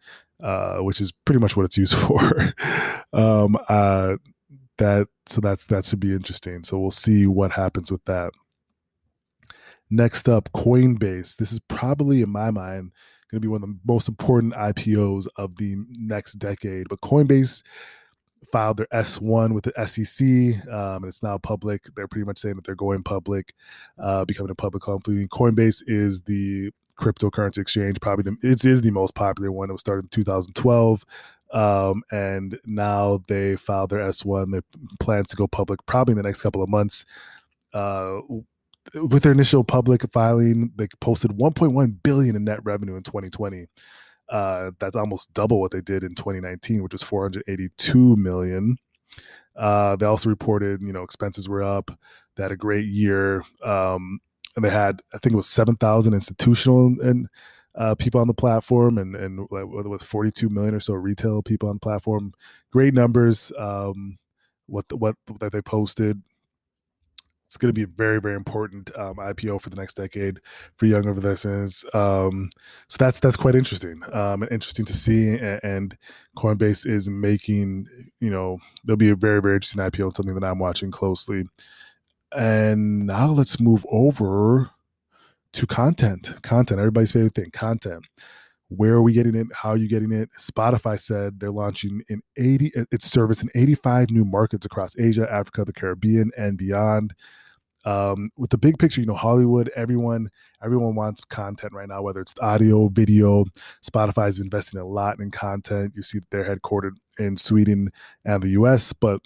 uh, 0.43 0.77
which 0.77 1.01
is 1.01 1.11
pretty 1.25 1.39
much 1.39 1.55
what 1.55 1.65
it's 1.65 1.77
used 1.77 1.95
for. 1.97 2.53
um, 3.13 3.57
uh, 3.67 4.15
that 4.77 5.07
so 5.25 5.41
that's 5.41 5.65
that 5.65 5.85
should 5.85 5.99
be 5.99 6.13
interesting. 6.13 6.63
So 6.63 6.79
we'll 6.79 6.91
see 6.91 7.27
what 7.27 7.51
happens 7.51 7.91
with 7.91 8.03
that. 8.05 8.31
Next 9.89 10.29
up, 10.29 10.49
Coinbase. 10.53 11.35
This 11.35 11.51
is 11.51 11.59
probably 11.67 12.21
in 12.21 12.29
my 12.29 12.51
mind 12.51 12.91
going 13.29 13.41
to 13.41 13.45
be 13.45 13.47
one 13.47 13.63
of 13.63 13.69
the 13.69 13.77
most 13.85 14.07
important 14.07 14.53
IPOs 14.53 15.27
of 15.35 15.55
the 15.57 15.75
next 15.99 16.33
decade. 16.33 16.89
But 16.89 17.01
Coinbase 17.01 17.63
filed 18.51 18.77
their 18.77 18.87
S1 18.93 19.53
with 19.53 19.65
the 19.65 19.87
SEC, 19.87 20.67
um, 20.71 21.03
and 21.03 21.05
it's 21.05 21.23
now 21.23 21.37
public. 21.37 21.85
They're 21.95 22.07
pretty 22.07 22.25
much 22.25 22.37
saying 22.37 22.55
that 22.55 22.65
they're 22.65 22.75
going 22.75 23.03
public, 23.03 23.53
uh, 23.97 24.25
becoming 24.25 24.51
a 24.51 24.55
public 24.55 24.83
company. 24.83 25.27
Coinbase 25.27 25.83
is 25.87 26.21
the 26.21 26.71
cryptocurrency 26.97 27.59
exchange, 27.59 27.99
probably 28.01 28.23
the, 28.23 28.47
it 28.47 28.65
is 28.65 28.81
the 28.81 28.91
most 28.91 29.15
popular 29.15 29.51
one. 29.51 29.69
It 29.69 29.73
was 29.73 29.81
started 29.81 30.05
in 30.05 30.09
2012. 30.09 31.05
Um, 31.51 32.03
and 32.11 32.59
now 32.65 33.21
they 33.27 33.55
filed 33.55 33.89
their 33.89 33.99
S1. 33.99 34.51
They 34.51 34.61
plan 34.99 35.23
to 35.25 35.35
go 35.35 35.47
public 35.47 35.83
probably 35.85 36.11
in 36.11 36.17
the 36.17 36.23
next 36.23 36.41
couple 36.41 36.61
of 36.61 36.69
months. 36.69 37.05
Uh, 37.73 38.19
with 38.93 39.23
their 39.23 39.31
initial 39.31 39.63
public 39.63 40.03
filing, 40.11 40.71
they 40.75 40.87
posted 40.99 41.31
1.1 41.31 42.03
billion 42.03 42.35
in 42.35 42.43
net 42.43 42.63
revenue 42.63 42.95
in 42.95 43.01
2020. 43.01 43.67
Uh, 44.29 44.71
that's 44.79 44.95
almost 44.95 45.33
double 45.33 45.59
what 45.59 45.71
they 45.71 45.81
did 45.81 46.03
in 46.03 46.15
2019, 46.15 46.83
which 46.83 46.93
was 46.93 47.03
482 47.03 48.15
million. 48.15 48.77
Uh, 49.55 49.95
they 49.95 50.05
also 50.05 50.29
reported, 50.29 50.81
you 50.81 50.93
know, 50.93 51.03
expenses 51.03 51.49
were 51.49 51.63
up. 51.63 51.91
They 52.35 52.43
had 52.43 52.51
a 52.51 52.57
great 52.57 52.85
year, 52.85 53.43
um, 53.63 54.19
and 54.55 54.63
they 54.63 54.69
had, 54.69 55.01
I 55.13 55.17
think 55.17 55.33
it 55.33 55.37
was 55.37 55.49
7,000 55.49 56.13
institutional 56.13 56.95
and 57.01 57.27
uh, 57.75 57.95
people 57.95 58.19
on 58.19 58.27
the 58.27 58.33
platform, 58.33 58.97
and 58.97 59.15
and 59.15 59.47
with 59.49 60.03
42 60.03 60.49
million 60.49 60.75
or 60.75 60.79
so 60.79 60.93
retail 60.93 61.41
people 61.41 61.69
on 61.69 61.75
the 61.75 61.79
platform. 61.79 62.33
Great 62.71 62.93
numbers. 62.93 63.51
Um, 63.57 64.17
what 64.65 64.87
the, 64.89 64.97
what 64.97 65.15
that 65.39 65.51
they 65.51 65.61
posted 65.61 66.21
it's 67.49 67.57
going 67.57 67.69
to 67.69 67.73
be 67.73 67.81
a 67.81 67.87
very 67.87 68.21
very 68.21 68.35
important 68.35 68.95
um, 68.95 69.15
IPO 69.15 69.59
for 69.59 69.71
the 69.71 69.75
next 69.75 69.95
decade 69.95 70.39
for 70.75 70.85
young 70.85 71.05
investors. 71.07 71.83
Um, 71.95 72.51
so 72.87 72.97
that's 72.99 73.17
that's 73.17 73.35
quite 73.35 73.55
interesting 73.55 74.03
um, 74.13 74.43
and 74.43 74.51
interesting 74.51 74.85
to 74.85 74.93
see. 74.93 75.29
And, 75.29 75.59
and, 75.63 75.97
Coinbase 76.37 76.85
is 76.85 77.09
making 77.09 77.87
you 78.21 78.29
know 78.29 78.59
there'll 78.85 78.97
be 78.97 79.09
a 79.09 79.15
very 79.15 79.41
very 79.41 79.55
interesting 79.55 79.81
IPO 79.81 80.03
and 80.03 80.15
something 80.15 80.35
that 80.35 80.43
I'm 80.43 80.59
watching 80.59 80.91
closely. 80.91 81.45
And 82.37 83.07
now 83.07 83.29
let's 83.31 83.59
move 83.59 83.83
over 83.89 84.69
to 85.53 85.65
content. 85.65 86.31
Content, 86.43 86.79
everybody's 86.79 87.11
favorite 87.11 87.33
thing, 87.33 87.49
content. 87.49 88.05
Where 88.67 88.93
are 88.93 89.01
we 89.01 89.13
getting 89.13 89.33
it? 89.33 89.47
How 89.51 89.69
are 89.69 89.77
you 89.77 89.87
getting 89.87 90.11
it? 90.11 90.29
Spotify 90.39 90.99
said 90.99 91.39
they're 91.39 91.49
launching 91.49 92.03
in 92.09 92.21
80 92.37 92.73
its 92.91 93.07
service 93.07 93.41
in 93.41 93.49
85 93.55 94.11
new 94.11 94.23
markets 94.23 94.67
across 94.67 94.95
Asia, 94.99 95.27
Africa, 95.33 95.65
the 95.65 95.73
Caribbean, 95.73 96.31
and 96.37 96.55
beyond 96.55 97.15
um, 97.85 98.29
with 98.37 98.49
the 98.49 98.57
big 98.57 98.77
picture, 98.77 99.01
you 99.01 99.07
know, 99.07 99.13
Hollywood, 99.13 99.69
everyone, 99.75 100.29
everyone 100.63 100.95
wants 100.95 101.21
content 101.21 101.73
right 101.73 101.87
now, 101.87 102.01
whether 102.01 102.21
it's 102.21 102.33
audio, 102.41 102.87
video. 102.89 103.45
Spotify 103.83 104.29
is 104.29 104.39
investing 104.39 104.79
a 104.79 104.85
lot 104.85 105.19
in 105.19 105.31
content. 105.31 105.93
You 105.95 106.03
see 106.03 106.19
they're 106.29 106.43
headquartered 106.43 106.95
in 107.17 107.37
Sweden 107.37 107.91
and 108.25 108.43
the 108.43 108.49
US, 108.49 108.93
but 108.93 109.21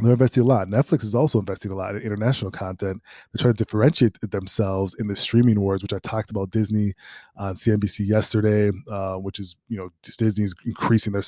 they're 0.00 0.12
investing 0.12 0.42
a 0.42 0.46
lot. 0.46 0.68
Netflix 0.68 1.04
is 1.04 1.14
also 1.14 1.38
investing 1.38 1.70
a 1.70 1.74
lot 1.74 1.94
in 1.94 2.02
international 2.02 2.50
content. 2.50 3.02
They're 3.32 3.42
trying 3.42 3.54
to 3.54 3.64
differentiate 3.64 4.18
themselves 4.30 4.94
in 4.98 5.06
the 5.06 5.14
streaming 5.14 5.60
wars, 5.60 5.82
which 5.82 5.92
I 5.92 5.98
talked 5.98 6.30
about 6.30 6.50
Disney 6.50 6.94
on 7.36 7.54
CNBC 7.54 8.06
yesterday, 8.08 8.70
uh, 8.90 9.16
which 9.16 9.38
is 9.38 9.56
you 9.68 9.76
know 9.76 9.90
Disney's 10.02 10.54
increasing 10.64 11.12
their 11.12 11.22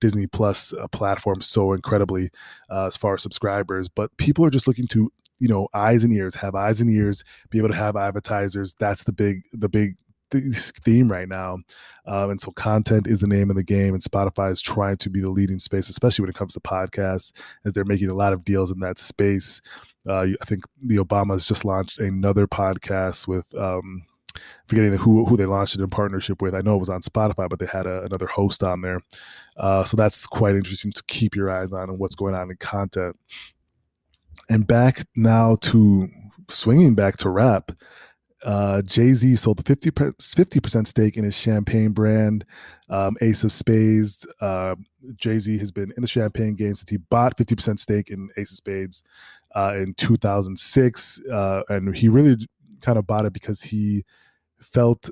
Disney 0.00 0.26
Plus 0.26 0.72
uh, 0.74 0.88
platform 0.88 1.40
so 1.40 1.72
incredibly 1.72 2.30
uh, 2.70 2.86
as 2.86 2.96
far 2.96 3.14
as 3.14 3.22
subscribers. 3.22 3.88
But 3.88 4.16
people 4.16 4.44
are 4.44 4.50
just 4.50 4.66
looking 4.66 4.88
to 4.88 5.12
you 5.38 5.48
know 5.48 5.68
eyes 5.74 6.04
and 6.04 6.12
ears 6.12 6.34
have 6.34 6.54
eyes 6.54 6.80
and 6.80 6.90
ears 6.90 7.24
be 7.50 7.58
able 7.58 7.68
to 7.68 7.74
have 7.74 7.96
advertisers 7.96 8.74
that's 8.78 9.04
the 9.04 9.12
big 9.12 9.42
the 9.52 9.68
big 9.68 9.96
theme 10.84 11.10
right 11.10 11.28
now 11.28 11.56
um, 12.06 12.30
and 12.30 12.40
so 12.40 12.50
content 12.50 13.06
is 13.06 13.20
the 13.20 13.28
name 13.28 13.48
of 13.48 13.54
the 13.54 13.62
game 13.62 13.94
and 13.94 14.02
spotify 14.02 14.50
is 14.50 14.60
trying 14.60 14.96
to 14.96 15.08
be 15.08 15.20
the 15.20 15.30
leading 15.30 15.58
space 15.58 15.88
especially 15.88 16.22
when 16.22 16.30
it 16.30 16.34
comes 16.34 16.52
to 16.52 16.60
podcasts 16.60 17.32
as 17.64 17.72
they're 17.72 17.84
making 17.84 18.10
a 18.10 18.14
lot 18.14 18.32
of 18.32 18.44
deals 18.44 18.72
in 18.72 18.80
that 18.80 18.98
space 18.98 19.60
uh, 20.08 20.26
i 20.40 20.44
think 20.44 20.64
the 20.82 20.96
obamas 20.96 21.46
just 21.46 21.64
launched 21.64 22.00
another 22.00 22.48
podcast 22.48 23.28
with 23.28 23.46
um, 23.54 24.02
forgetting 24.66 24.92
who 24.94 25.24
who 25.24 25.36
they 25.36 25.46
launched 25.46 25.74
it 25.74 25.80
in 25.80 25.88
partnership 25.88 26.42
with. 26.42 26.54
I 26.54 26.60
know 26.60 26.74
it 26.74 26.80
was 26.80 26.90
on 26.90 27.00
Spotify, 27.00 27.48
but 27.48 27.58
they 27.58 27.66
had 27.66 27.86
a, 27.86 28.02
another 28.04 28.26
host 28.26 28.62
on 28.62 28.80
there. 28.80 29.00
Uh, 29.56 29.84
so 29.84 29.96
that's 29.96 30.26
quite 30.26 30.54
interesting 30.54 30.92
to 30.92 31.02
keep 31.06 31.34
your 31.34 31.50
eyes 31.50 31.72
on 31.72 31.88
and 31.88 31.98
what's 31.98 32.14
going 32.14 32.34
on 32.34 32.50
in 32.50 32.56
content 32.56 33.16
and 34.48 34.66
back 34.66 35.06
now 35.16 35.56
to 35.62 36.08
swinging 36.48 36.94
back 36.94 37.16
to 37.18 37.28
rap. 37.28 37.72
Uh, 38.44 38.80
Jay 38.82 39.12
Z 39.12 39.34
sold 39.36 39.58
the 39.58 40.12
50 40.20 40.60
percent 40.60 40.86
stake 40.86 41.16
in 41.16 41.24
his 41.24 41.36
champagne 41.36 41.90
brand, 41.90 42.44
um, 42.88 43.16
Ace 43.20 43.42
of 43.42 43.50
Spades. 43.50 44.26
Uh, 44.40 44.76
Jay 45.16 45.38
Z 45.38 45.58
has 45.58 45.72
been 45.72 45.92
in 45.96 46.02
the 46.02 46.08
champagne 46.08 46.54
game 46.54 46.76
since 46.76 46.88
he 46.88 46.98
bought 46.98 47.36
50 47.36 47.56
percent 47.56 47.80
stake 47.80 48.10
in 48.10 48.28
Ace 48.36 48.52
of 48.52 48.56
Spades 48.58 49.02
uh, 49.56 49.74
in 49.76 49.94
2006, 49.94 51.20
uh, 51.32 51.62
and 51.68 51.96
he 51.96 52.08
really 52.08 52.36
kind 52.82 52.98
of 52.98 53.06
bought 53.06 53.24
it 53.24 53.32
because 53.32 53.62
he 53.62 54.04
felt 54.60 55.10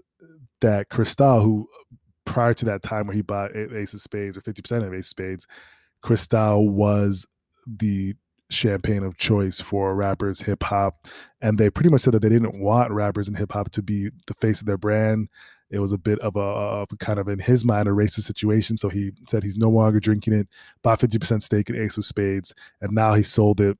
that 0.61 0.89
Cristal, 0.89 1.41
who 1.41 1.69
prior 2.25 2.55
to 2.55 2.65
that 2.67 2.83
time 2.83 3.07
where 3.07 3.17
he 3.17 3.23
bought 3.23 3.57
Ace 3.57 3.95
of 3.95 4.01
Spades 4.01 4.39
or 4.39 4.43
50 4.43 4.63
percent 4.63 4.85
of 4.85 4.95
Ace 4.95 5.07
of 5.07 5.09
Spades, 5.09 5.47
Cristal 6.03 6.69
was 6.69 7.27
the 7.67 8.15
champagne 8.55 9.03
of 9.03 9.19
choice 9.19 9.61
for 9.61 9.95
rappers, 9.95 10.41
hip 10.41 10.63
hop, 10.63 11.07
and 11.41 11.59
they 11.59 11.69
pretty 11.69 11.91
much 11.91 12.03
said 12.03 12.15
that 12.15 12.23
they 12.23 12.29
didn't 12.29 12.61
want 12.61 12.93
rappers 12.93 13.29
and 13.29 13.37
hip 13.37 13.53
hop 13.53 13.71
to 13.73 13.83
be 13.83 14.11
the 14.27 14.35
face 14.41 14.61
of 14.61 14.67
their 14.67 14.79
brand. 14.79 15.29
It 15.71 15.79
was 15.81 15.93
a 15.93 15.99
bit 15.99 16.19
of 16.21 16.37
a, 16.37 16.41
of 16.41 16.89
a, 16.93 16.97
kind 16.97 17.19
of 17.19 17.29
in 17.29 17.39
his 17.39 17.65
mind 17.65 17.89
a 17.89 17.91
racist 17.91 18.23
situation. 18.23 18.77
So 18.77 18.89
he 18.89 19.13
said 19.27 19.43
he's 19.43 19.57
no 19.57 19.69
longer 19.69 19.99
drinking 19.99 20.35
it. 20.35 20.49
Bought 20.83 21.01
fifty 21.01 21.19
percent 21.19 21.43
stake 21.43 21.69
in 21.69 21.77
Ace 21.77 21.97
of 21.97 22.05
Spades, 22.05 22.55
and 22.81 22.93
now 22.93 23.15
he 23.15 23.23
sold 23.23 23.61
it. 23.61 23.77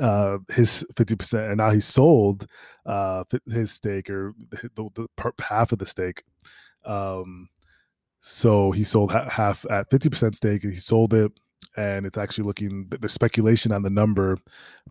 Uh, 0.00 0.38
his 0.52 0.84
fifty 0.96 1.14
percent, 1.14 1.48
and 1.48 1.58
now 1.58 1.70
he 1.70 1.80
sold 1.80 2.46
uh 2.86 3.22
his 3.46 3.70
stake 3.70 4.08
or 4.08 4.34
the, 4.50 4.70
the, 4.74 5.08
the 5.16 5.32
half 5.40 5.72
of 5.72 5.78
the 5.78 5.86
stake. 5.86 6.22
Um, 6.84 7.48
so 8.20 8.70
he 8.70 8.84
sold 8.84 9.12
half 9.12 9.66
at 9.68 9.90
fifty 9.90 10.08
percent 10.08 10.36
stake, 10.36 10.64
and 10.64 10.72
he 10.72 10.78
sold 10.78 11.12
it 11.12 11.32
and 11.76 12.06
it's 12.06 12.18
actually 12.18 12.44
looking 12.44 12.86
there's 13.00 13.12
speculation 13.12 13.72
on 13.72 13.82
the 13.82 13.90
number 13.90 14.38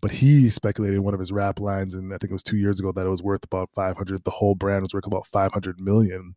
but 0.01 0.11
he 0.11 0.49
speculated 0.49 0.99
one 0.99 1.13
of 1.13 1.19
his 1.19 1.31
rap 1.31 1.59
lines 1.59 1.95
and 1.95 2.13
i 2.13 2.17
think 2.17 2.31
it 2.31 2.33
was 2.33 2.43
two 2.43 2.57
years 2.57 2.79
ago 2.79 2.91
that 2.91 3.05
it 3.05 3.09
was 3.09 3.23
worth 3.23 3.43
about 3.43 3.69
500 3.71 4.23
the 4.23 4.31
whole 4.31 4.55
brand 4.55 4.81
was 4.81 4.93
worth 4.93 5.05
about 5.05 5.27
500 5.27 5.79
million. 5.79 6.35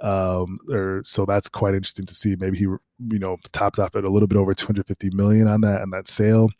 Um 0.00 0.58
or 0.70 1.00
so 1.02 1.24
that's 1.26 1.48
quite 1.48 1.74
interesting 1.74 2.06
to 2.06 2.14
see. 2.14 2.36
Maybe 2.36 2.58
he 2.58 2.64
you 2.64 3.18
know 3.18 3.36
topped 3.52 3.78
off 3.78 3.96
at 3.96 4.04
a 4.04 4.10
little 4.10 4.28
bit 4.28 4.38
over 4.38 4.54
250 4.54 5.10
million 5.10 5.48
on 5.48 5.60
that 5.62 5.82
and 5.82 5.92
that 5.92 6.06
sale 6.08 6.50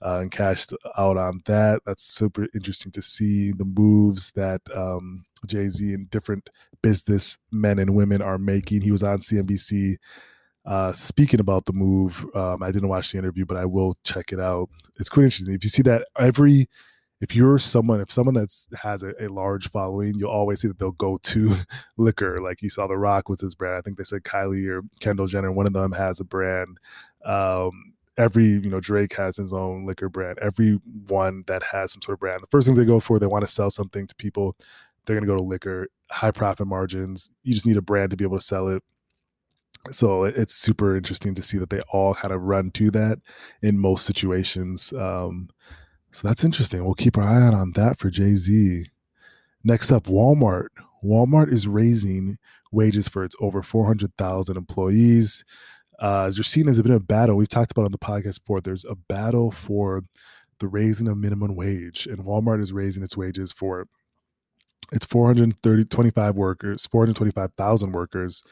uh, 0.00 0.18
and 0.20 0.30
cashed 0.30 0.72
out 0.96 1.16
on 1.16 1.42
that. 1.46 1.82
That's 1.84 2.04
super 2.04 2.46
interesting 2.54 2.92
to 2.92 3.02
see 3.02 3.52
the 3.52 3.64
moves 3.66 4.30
that 4.32 4.62
um 4.74 5.24
jay-z 5.46 5.92
and 5.92 6.10
different 6.10 6.48
business 6.82 7.36
men 7.52 7.78
and 7.78 7.94
women 7.94 8.22
are 8.22 8.38
making. 8.38 8.80
He 8.82 8.92
was 8.92 9.02
on 9.02 9.18
cnbc 9.18 9.96
uh, 10.68 10.92
speaking 10.92 11.40
about 11.40 11.64
the 11.64 11.72
move, 11.72 12.26
um, 12.34 12.62
I 12.62 12.70
didn't 12.70 12.90
watch 12.90 13.10
the 13.10 13.18
interview, 13.18 13.46
but 13.46 13.56
I 13.56 13.64
will 13.64 13.96
check 14.04 14.32
it 14.32 14.38
out. 14.38 14.68
It's 15.00 15.08
quite 15.08 15.24
interesting. 15.24 15.54
If 15.54 15.64
you 15.64 15.70
see 15.70 15.80
that 15.82 16.06
every, 16.18 16.68
if 17.22 17.34
you're 17.34 17.58
someone, 17.58 18.02
if 18.02 18.12
someone 18.12 18.34
that's 18.34 18.68
has 18.82 19.02
a, 19.02 19.14
a 19.18 19.28
large 19.28 19.70
following, 19.70 20.16
you'll 20.16 20.30
always 20.30 20.60
see 20.60 20.68
that 20.68 20.78
they'll 20.78 20.90
go 20.90 21.16
to 21.22 21.56
liquor. 21.96 22.42
Like 22.42 22.60
you 22.60 22.68
saw 22.68 22.86
The 22.86 22.98
Rock 22.98 23.30
was 23.30 23.40
his 23.40 23.54
brand. 23.54 23.78
I 23.78 23.80
think 23.80 23.96
they 23.96 24.04
said 24.04 24.24
Kylie 24.24 24.68
or 24.68 24.82
Kendall 25.00 25.26
Jenner, 25.26 25.50
one 25.50 25.66
of 25.66 25.72
them 25.72 25.92
has 25.92 26.20
a 26.20 26.24
brand. 26.24 26.78
Um, 27.24 27.94
every 28.18 28.44
you 28.44 28.68
know 28.68 28.80
Drake 28.80 29.14
has 29.14 29.38
his 29.38 29.54
own 29.54 29.86
liquor 29.86 30.10
brand. 30.10 30.38
Every 30.42 30.80
one 31.06 31.44
that 31.46 31.62
has 31.62 31.92
some 31.92 32.02
sort 32.02 32.16
of 32.16 32.20
brand, 32.20 32.42
the 32.42 32.48
first 32.48 32.66
thing 32.66 32.76
they 32.76 32.84
go 32.84 33.00
for, 33.00 33.18
they 33.18 33.26
want 33.26 33.42
to 33.46 33.50
sell 33.50 33.70
something 33.70 34.06
to 34.06 34.14
people. 34.16 34.54
They're 35.06 35.16
going 35.16 35.26
to 35.26 35.32
go 35.32 35.38
to 35.38 35.42
liquor, 35.42 35.88
high 36.10 36.32
profit 36.32 36.66
margins. 36.66 37.30
You 37.42 37.54
just 37.54 37.64
need 37.64 37.78
a 37.78 37.82
brand 37.82 38.10
to 38.10 38.18
be 38.18 38.24
able 38.24 38.36
to 38.36 38.44
sell 38.44 38.68
it 38.68 38.82
so 39.90 40.24
it's 40.24 40.54
super 40.54 40.96
interesting 40.96 41.34
to 41.34 41.42
see 41.42 41.58
that 41.58 41.70
they 41.70 41.80
all 41.92 42.14
kind 42.14 42.32
of 42.34 42.42
run 42.42 42.70
to 42.72 42.90
that 42.90 43.18
in 43.62 43.78
most 43.78 44.04
situations. 44.04 44.92
Um, 44.92 45.50
so 46.10 46.26
that's 46.26 46.44
interesting. 46.44 46.84
We'll 46.84 46.94
keep 46.94 47.16
our 47.16 47.24
eye 47.24 47.42
out 47.46 47.54
on 47.54 47.72
that 47.72 47.98
for 47.98 48.10
Jay 48.10 48.34
Z. 48.34 48.86
Next 49.64 49.90
up, 49.92 50.04
Walmart. 50.04 50.68
Walmart 51.04 51.52
is 51.52 51.68
raising 51.68 52.38
wages 52.72 53.08
for 53.08 53.24
its 53.24 53.36
over 53.40 53.62
400,000 53.62 54.56
employees. 54.56 55.44
uh, 56.00 56.24
as 56.24 56.36
you're 56.36 56.44
seeing, 56.44 56.66
there's 56.66 56.80
been 56.80 56.92
a 56.92 57.00
battle. 57.00 57.36
We've 57.36 57.48
talked 57.48 57.72
about 57.72 57.86
on 57.86 57.92
the 57.92 57.98
podcast 57.98 58.40
before. 58.40 58.60
There's 58.60 58.84
a 58.84 58.94
battle 58.94 59.50
for 59.50 60.02
the 60.60 60.68
raising 60.68 61.08
of 61.08 61.16
minimum 61.16 61.54
wage, 61.54 62.06
and 62.06 62.24
Walmart 62.24 62.60
is 62.60 62.72
raising 62.72 63.02
its 63.02 63.16
wages 63.16 63.52
for 63.52 63.86
it's 64.92 65.06
430 65.06 65.84
25 65.84 66.36
workers, 66.36 66.86
425,000 66.86 67.92
workers 67.92 68.42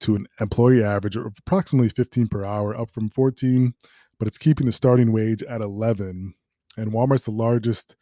to 0.00 0.16
an 0.16 0.26
employee 0.40 0.82
average 0.82 1.16
of 1.16 1.34
approximately 1.38 1.88
15 1.88 2.28
per 2.28 2.44
hour, 2.44 2.78
up 2.78 2.90
from 2.90 3.10
14, 3.10 3.74
but 4.18 4.28
it's 4.28 4.38
keeping 4.38 4.66
the 4.66 4.72
starting 4.72 5.12
wage 5.12 5.42
at 5.42 5.60
11. 5.60 6.34
And 6.76 6.92
Walmart's 6.92 7.24
the 7.24 7.30
largest 7.30 7.96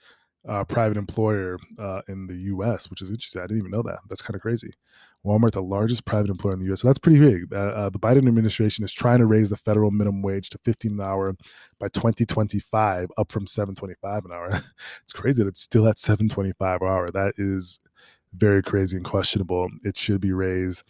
uh, 0.49 0.65
private 0.65 0.97
employer 0.97 1.59
uh, 1.79 2.01
in 2.09 2.27
the 2.27 2.37
U.S., 2.37 2.89
which 2.89 3.03
is 3.03 3.11
interesting. 3.11 3.43
I 3.43 3.47
didn't 3.47 3.59
even 3.59 3.71
know 3.71 3.83
that. 3.83 3.99
That's 4.09 4.23
kind 4.23 4.35
of 4.35 4.41
crazy. 4.41 4.73
Walmart, 5.27 5.53
the 5.53 5.63
largest 5.63 6.05
private 6.05 6.31
employer 6.31 6.55
in 6.55 6.61
the 6.61 6.67
U.S., 6.67 6.83
so 6.83 6.89
that's 6.89 7.01
pretty 7.01 7.19
big. 7.19 7.53
Uh, 7.53 7.57
uh, 7.57 7.91
the 7.91 7.99
Biden 7.99 8.29
administration 8.29 8.85
is 8.85 8.93
trying 8.93 9.19
to 9.19 9.27
raise 9.27 9.51
the 9.51 9.57
federal 9.57 9.91
minimum 9.91 10.23
wage 10.23 10.49
to 10.51 10.59
15 10.65 10.93
an 10.93 11.01
hour 11.01 11.35
by 11.79 11.89
2025, 11.89 13.11
up 13.19 13.33
from 13.33 13.47
7.25 13.47 14.25
an 14.25 14.33
hour. 14.33 14.49
it's 15.03 15.13
crazy 15.13 15.43
that 15.43 15.49
it's 15.49 15.61
still 15.61 15.89
at 15.89 15.97
7.25 15.97 16.53
an 16.61 16.87
hour. 16.87 17.09
That 17.13 17.35
is 17.37 17.81
very 18.33 18.63
crazy 18.63 18.97
and 18.97 19.05
questionable. 19.05 19.69
It 19.83 19.97
should 19.97 20.21
be 20.21 20.33
raised 20.33 20.85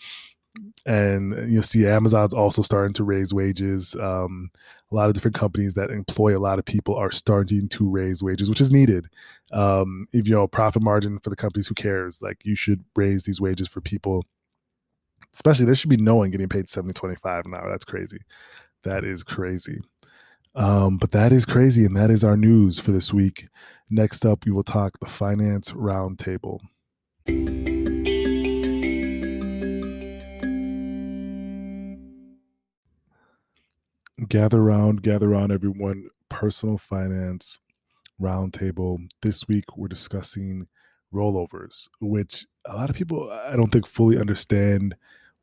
and 0.86 1.52
you 1.52 1.62
see 1.62 1.86
Amazon's 1.86 2.34
also 2.34 2.62
starting 2.62 2.94
to 2.94 3.04
raise 3.04 3.34
wages. 3.34 3.94
Um, 3.96 4.50
a 4.90 4.94
lot 4.94 5.08
of 5.08 5.14
different 5.14 5.34
companies 5.34 5.74
that 5.74 5.90
employ 5.90 6.36
a 6.36 6.40
lot 6.40 6.58
of 6.58 6.64
people 6.64 6.94
are 6.94 7.10
starting 7.10 7.68
to 7.68 7.88
raise 7.88 8.22
wages, 8.22 8.48
which 8.48 8.60
is 8.60 8.70
needed. 8.70 9.06
Um, 9.52 10.08
if 10.12 10.26
you 10.26 10.34
know 10.34 10.46
profit 10.46 10.82
margin 10.82 11.18
for 11.18 11.30
the 11.30 11.36
companies, 11.36 11.66
who 11.66 11.74
cares? 11.74 12.22
Like 12.22 12.44
you 12.44 12.54
should 12.54 12.84
raise 12.96 13.24
these 13.24 13.40
wages 13.40 13.68
for 13.68 13.80
people. 13.80 14.24
Especially 15.34 15.66
there 15.66 15.74
should 15.74 15.90
be 15.90 15.98
no 15.98 16.16
one 16.16 16.30
getting 16.30 16.48
paid 16.48 16.68
70 16.68 16.94
25 16.94 17.46
an 17.46 17.54
hour. 17.54 17.70
That's 17.70 17.84
crazy. 17.84 18.18
That 18.84 19.04
is 19.04 19.22
crazy. 19.22 19.80
Um, 20.54 20.96
but 20.96 21.12
that 21.12 21.32
is 21.32 21.44
crazy, 21.44 21.84
and 21.84 21.96
that 21.96 22.10
is 22.10 22.24
our 22.24 22.36
news 22.36 22.80
for 22.80 22.90
this 22.90 23.12
week. 23.12 23.48
Next 23.90 24.24
up, 24.24 24.44
we 24.44 24.52
will 24.52 24.64
talk 24.64 24.98
the 24.98 25.06
finance 25.06 25.72
roundtable. 25.72 26.60
Gather 34.28 34.60
around, 34.60 35.02
gather 35.02 35.30
around, 35.30 35.52
everyone. 35.52 36.08
Personal 36.28 36.78
finance 36.78 37.58
roundtable. 38.20 38.98
This 39.22 39.48
week 39.48 39.76
we're 39.76 39.88
discussing 39.88 40.66
rollovers, 41.14 41.88
which 42.00 42.46
a 42.66 42.76
lot 42.76 42.90
of 42.90 42.96
people 42.96 43.30
I 43.30 43.56
don't 43.56 43.72
think 43.72 43.86
fully 43.86 44.18
understand 44.18 44.94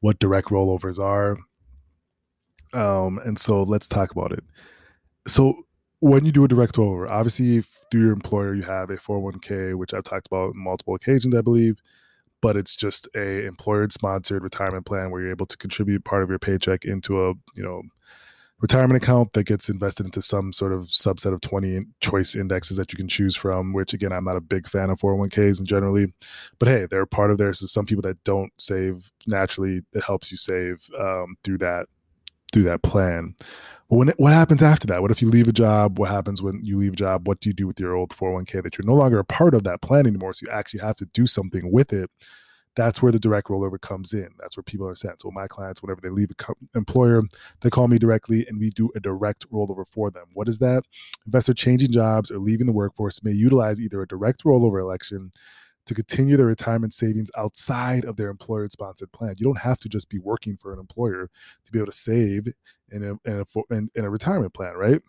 what 0.01 0.20
direct 0.20 0.50
rollovers 0.50 1.00
are. 1.00 1.38
Um, 2.74 3.20
and 3.25 3.39
so 3.39 3.63
let's 3.63 3.88
talk 3.88 4.12
about 4.12 4.32
it. 4.32 4.44
So 5.27 5.63
when 6.00 6.25
you 6.25 6.32
do 6.32 6.44
a 6.44 6.48
direct 6.48 6.75
rollover, 6.75 7.10
obviously 7.10 7.63
through 7.89 8.01
your 8.01 8.13
employer 8.13 8.54
you 8.54 8.63
have 8.63 8.89
a 8.92 8.98
401k, 8.98 9.75
which 9.75 9.94
I've 9.94 10.04
talked 10.04 10.27
about 10.27 10.50
on 10.50 10.58
multiple 10.58 10.94
occasions, 10.94 11.34
I 11.36 11.42
believe. 11.42 11.77
But 12.42 12.58
it's 12.58 12.75
just 12.75 13.08
a 13.15 13.46
employer 13.46 13.88
sponsored 13.89 14.44
retirement 14.44 14.86
plan 14.86 15.10
where 15.10 15.22
you're 15.22 15.32
able 15.32 15.48
to 15.48 15.58
contribute 15.58 16.06
part 16.06 16.22
of 16.22 16.30
your 16.30 16.38
paycheck 16.38 16.86
into 16.86 17.25
a 17.25 17.34
you 17.56 17.63
know 17.63 17.82
retirement 18.65 18.98
account 18.98 19.31
that 19.34 19.43
gets 19.43 19.69
invested 19.69 20.07
into 20.07 20.24
some 20.24 20.51
sort 20.51 20.74
of 20.74 20.88
subset 20.88 21.31
of 21.31 21.39
20 21.39 21.86
choice 22.01 22.36
indexes 22.36 22.77
that 22.77 22.91
you 22.91 22.98
can 22.98 23.07
choose 23.07 23.36
from 23.36 23.74
which 23.74 23.93
again 23.93 24.12
i'm 24.12 24.24
not 24.24 24.36
a 24.36 24.41
big 24.41 24.67
fan 24.67 24.89
of 24.89 25.00
401ks 25.00 25.60
and 25.60 25.67
generally. 25.67 26.12
But 26.57 26.69
hey 26.69 26.88
they're 26.89 27.05
part 27.05 27.29
of 27.29 27.38
there 27.38 27.53
so 27.53 27.67
some 27.67 27.86
people 27.86 28.01
that 28.01 28.24
don't 28.24 28.51
save 28.57 29.12
naturally 29.27 29.81
it 29.93 30.03
helps 30.03 30.31
you 30.31 30.38
save 30.38 30.89
um, 31.00 31.38
through 31.43 31.60
that 31.60 31.86
through 32.51 32.63
that 32.63 32.81
plan. 32.81 33.36
But 33.88 33.98
when 33.98 34.07
what 34.17 34.34
happens 34.34 34.63
after 34.63 34.88
that? 34.88 35.03
What 35.03 35.12
if 35.12 35.22
you 35.22 35.29
leave 35.29 35.48
a 35.48 35.51
job? 35.51 36.00
What 36.00 36.10
happens 36.10 36.41
when 36.41 36.62
you 36.63 36.79
leave 36.79 36.93
a 36.93 36.95
job? 36.95 37.27
What 37.27 37.41
do 37.41 37.50
you 37.50 37.53
do 37.53 37.67
with 37.67 37.79
your 37.79 37.93
old 37.93 38.10
401k 38.10 38.63
that 38.63 38.79
you're 38.79 38.88
no 38.88 38.95
longer 38.95 39.19
a 39.19 39.25
part 39.25 39.53
of 39.53 39.63
that 39.65 39.84
plan 39.84 40.07
anymore 40.07 40.34
so 40.34 40.48
you 40.48 40.51
actually 40.51 40.79
have 40.79 40.95
to 40.95 41.05
do 41.13 41.27
something 41.27 41.72
with 41.72 41.93
it 41.93 42.10
that's 42.75 43.01
where 43.01 43.12
the 43.12 43.20
direct 43.20 43.48
rollover 43.48 43.79
comes 43.79 44.13
in. 44.13 44.29
That's 44.39 44.58
where 44.58 44.63
people 44.63 44.88
are 44.88 44.96
sent. 44.96 45.22
So 45.22 45.32
my 45.32 45.48
clients, 45.48 45.82
whenever 45.82 46.01
they 46.01 46.10
leave 46.10 46.32
an 46.47 46.56
employer, 46.76 47.23
they 47.62 47.69
call 47.69 47.88
me 47.88 47.97
directly 47.97 48.45
and 48.47 48.60
we 48.60 48.69
do 48.69 48.91
a 48.95 48.99
direct 48.99 49.49
rollover 49.49 49.86
for 49.88 50.12
them. 50.12 50.26
What 50.34 50.49
is 50.49 50.58
that? 50.60 50.84
Investor 51.26 51.54
changing 51.54 51.91
jobs 51.91 52.32
or 52.32 52.39
leaving 52.39 52.67
the 52.67 52.73
workforce 52.73 53.23
may 53.23 53.32
utilize 53.32 53.80
either 53.80 54.02
a 54.02 54.08
direct 54.08 54.43
rollover 54.43 54.82
election 54.82 55.32
to 55.86 55.93
continue 55.93 56.36
their 56.36 56.47
retirement 56.47 56.93
savings 56.93 57.30
outside 57.38 58.06
of 58.06 58.17
their 58.17 58.30
employer 58.30 58.67
sponsored 58.71 59.12
plan. 59.12 59.36
You 59.38 59.45
don't 59.45 59.60
have 59.60 59.80
to 59.80 59.89
just 59.89 60.10
be 60.10 60.19
working 60.19 60.58
for 60.58 60.73
an 60.73 60.80
employer 60.80 61.30
to 61.65 61.71
be 61.71 61.80
able 61.80 61.91
to 61.91 61.97
save 61.97 62.47
in 62.91 63.04
a, 63.04 63.30
in 63.30 63.39
a, 63.41 63.73
in, 63.73 63.89
in 63.95 64.06
a 64.06 64.10
retirement 64.10 64.54
plan, 64.54 64.73
right? 64.76 65.02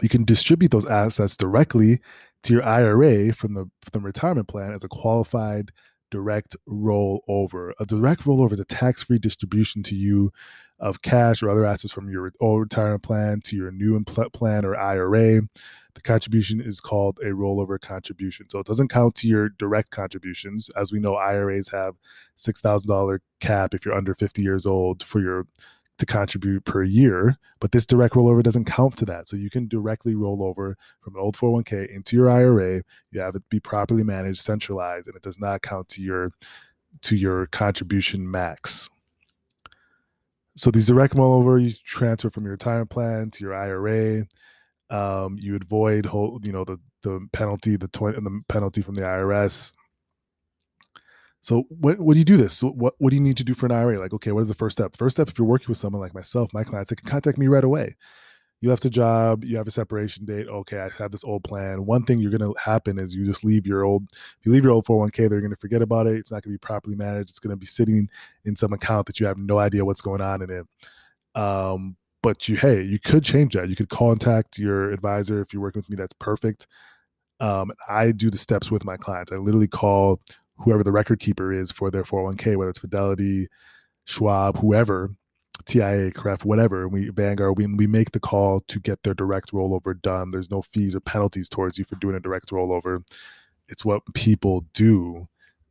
You 0.00 0.08
can 0.08 0.24
distribute 0.24 0.70
those 0.70 0.86
assets 0.86 1.36
directly 1.36 2.00
to 2.44 2.54
your 2.54 2.64
IRA 2.64 3.32
from 3.34 3.54
the, 3.54 3.70
from 3.82 4.02
the 4.02 4.06
retirement 4.06 4.48
plan 4.48 4.72
as 4.72 4.82
a 4.82 4.88
qualified 4.88 5.70
direct 6.12 6.54
rollover. 6.68 7.72
A 7.80 7.86
direct 7.86 8.22
rollover 8.22 8.52
is 8.52 8.60
a 8.60 8.64
tax 8.64 9.02
free 9.02 9.18
distribution 9.18 9.82
to 9.84 9.96
you 9.96 10.30
of 10.78 11.00
cash 11.00 11.42
or 11.42 11.48
other 11.48 11.64
assets 11.64 11.92
from 11.92 12.10
your 12.10 12.32
old 12.38 12.60
retirement 12.60 13.02
plan 13.02 13.40
to 13.40 13.56
your 13.56 13.70
new 13.70 14.00
plan 14.04 14.64
or 14.64 14.76
IRA. 14.76 15.40
The 15.94 16.00
contribution 16.02 16.60
is 16.60 16.80
called 16.80 17.18
a 17.20 17.30
rollover 17.30 17.80
contribution. 17.80 18.48
So 18.50 18.58
it 18.58 18.66
doesn't 18.66 18.88
count 18.88 19.14
to 19.16 19.28
your 19.28 19.48
direct 19.48 19.90
contributions. 19.90 20.70
As 20.76 20.92
we 20.92 21.00
know, 21.00 21.14
IRAs 21.14 21.70
have 21.70 21.94
$6,000 22.36 23.18
cap 23.40 23.74
if 23.74 23.84
you're 23.84 23.94
under 23.94 24.14
50 24.14 24.42
years 24.42 24.66
old 24.66 25.02
for 25.02 25.20
your 25.20 25.46
to 26.02 26.06
contribute 26.06 26.64
per 26.64 26.82
year, 26.82 27.36
but 27.60 27.70
this 27.70 27.86
direct 27.86 28.14
rollover 28.14 28.42
doesn't 28.42 28.64
count 28.64 28.96
to 28.96 29.04
that. 29.04 29.28
So 29.28 29.36
you 29.36 29.50
can 29.50 29.68
directly 29.68 30.16
roll 30.16 30.42
over 30.42 30.76
from 31.00 31.14
an 31.14 31.20
old 31.20 31.36
401k 31.36 31.94
into 31.94 32.16
your 32.16 32.28
IRA. 32.28 32.82
You 33.12 33.20
have 33.20 33.36
it 33.36 33.48
be 33.48 33.60
properly 33.60 34.02
managed, 34.02 34.40
centralized, 34.40 35.06
and 35.06 35.14
it 35.14 35.22
does 35.22 35.38
not 35.38 35.62
count 35.62 35.88
to 35.90 36.02
your 36.02 36.32
to 37.02 37.16
your 37.16 37.46
contribution 37.46 38.28
max. 38.28 38.90
So 40.56 40.72
these 40.72 40.88
direct 40.88 41.14
rollover, 41.14 41.62
you 41.62 41.72
transfer 41.84 42.28
from 42.28 42.44
your 42.44 42.52
retirement 42.52 42.90
plan 42.90 43.30
to 43.30 43.44
your 43.44 43.54
IRA. 43.54 44.26
Um, 44.90 45.38
you 45.40 45.56
avoid, 45.56 46.04
hold, 46.04 46.44
you 46.44 46.52
know, 46.52 46.64
the 46.64 46.80
the 47.02 47.28
penalty, 47.32 47.76
the, 47.76 47.88
tw- 47.88 48.16
the 48.20 48.42
penalty 48.48 48.82
from 48.82 48.94
the 48.94 49.02
IRS 49.02 49.72
so 51.42 51.64
what, 51.68 51.98
do 51.98 52.18
you 52.18 52.24
do 52.24 52.36
this? 52.36 52.54
So 52.54 52.68
what, 52.68 52.94
what 52.98 53.10
do 53.10 53.16
you 53.16 53.22
need 53.22 53.36
to 53.36 53.44
do 53.44 53.52
for 53.52 53.66
an 53.66 53.72
IRA? 53.72 53.98
Like, 53.98 54.12
okay, 54.14 54.30
what 54.30 54.42
is 54.42 54.48
the 54.48 54.54
first 54.54 54.78
step? 54.78 54.96
First 54.96 55.16
step, 55.16 55.28
if 55.28 55.36
you're 55.36 55.46
working 55.46 55.66
with 55.68 55.78
someone 55.78 56.00
like 56.00 56.14
myself, 56.14 56.54
my 56.54 56.62
clients, 56.62 56.90
they 56.90 56.96
can 56.96 57.08
contact 57.08 57.36
me 57.36 57.48
right 57.48 57.64
away. 57.64 57.96
You 58.60 58.70
left 58.70 58.84
a 58.84 58.90
job, 58.90 59.42
you 59.42 59.56
have 59.56 59.66
a 59.66 59.72
separation 59.72 60.24
date. 60.24 60.46
Okay, 60.46 60.78
I 60.78 60.88
have 60.96 61.10
this 61.10 61.24
old 61.24 61.42
plan. 61.42 61.84
One 61.84 62.04
thing 62.04 62.20
you're 62.20 62.30
gonna 62.30 62.52
happen 62.64 62.96
is 62.96 63.12
you 63.12 63.24
just 63.24 63.44
leave 63.44 63.66
your 63.66 63.82
old, 63.82 64.04
if 64.12 64.46
you 64.46 64.52
leave 64.52 64.62
your 64.62 64.72
old 64.72 64.86
401k, 64.86 65.28
they're 65.28 65.40
gonna 65.40 65.56
forget 65.56 65.82
about 65.82 66.06
it. 66.06 66.14
It's 66.14 66.30
not 66.30 66.44
gonna 66.44 66.54
be 66.54 66.58
properly 66.58 66.94
managed. 66.94 67.30
It's 67.30 67.40
gonna 67.40 67.56
be 67.56 67.66
sitting 67.66 68.08
in 68.44 68.54
some 68.54 68.72
account 68.72 69.06
that 69.06 69.18
you 69.18 69.26
have 69.26 69.36
no 69.36 69.58
idea 69.58 69.84
what's 69.84 70.00
going 70.00 70.20
on 70.20 70.42
in 70.42 70.50
it. 70.50 70.66
Um, 71.34 71.96
but 72.22 72.48
you, 72.48 72.54
hey, 72.54 72.82
you 72.82 73.00
could 73.00 73.24
change 73.24 73.54
that. 73.54 73.68
You 73.68 73.74
could 73.74 73.88
contact 73.88 74.58
your 74.58 74.92
advisor 74.92 75.40
if 75.40 75.52
you're 75.52 75.62
working 75.62 75.80
with 75.80 75.90
me. 75.90 75.96
That's 75.96 76.14
perfect. 76.20 76.68
Um, 77.40 77.72
I 77.88 78.12
do 78.12 78.30
the 78.30 78.38
steps 78.38 78.70
with 78.70 78.84
my 78.84 78.96
clients. 78.96 79.32
I 79.32 79.36
literally 79.38 79.66
call 79.66 80.20
whoever 80.62 80.82
the 80.82 80.92
record 80.92 81.20
keeper 81.20 81.52
is 81.52 81.70
for 81.70 81.90
their 81.90 82.02
401k, 82.02 82.56
whether 82.56 82.70
it's 82.70 82.78
Fidelity, 82.78 83.48
Schwab, 84.04 84.58
whoever, 84.58 85.10
TIA, 85.64 86.10
CREF, 86.10 86.44
whatever. 86.44 86.88
We 86.88 87.08
Vanguard, 87.10 87.58
we, 87.58 87.66
we 87.66 87.86
make 87.86 88.12
the 88.12 88.20
call 88.20 88.60
to 88.68 88.80
get 88.80 89.02
their 89.02 89.14
direct 89.14 89.52
rollover 89.52 90.00
done. 90.00 90.30
There's 90.30 90.50
no 90.50 90.62
fees 90.62 90.94
or 90.94 91.00
penalties 91.00 91.48
towards 91.48 91.78
you 91.78 91.84
for 91.84 91.96
doing 91.96 92.16
a 92.16 92.20
direct 92.20 92.50
rollover. 92.50 93.04
It's 93.68 93.84
what 93.84 94.02
people 94.14 94.66
do. 94.72 95.28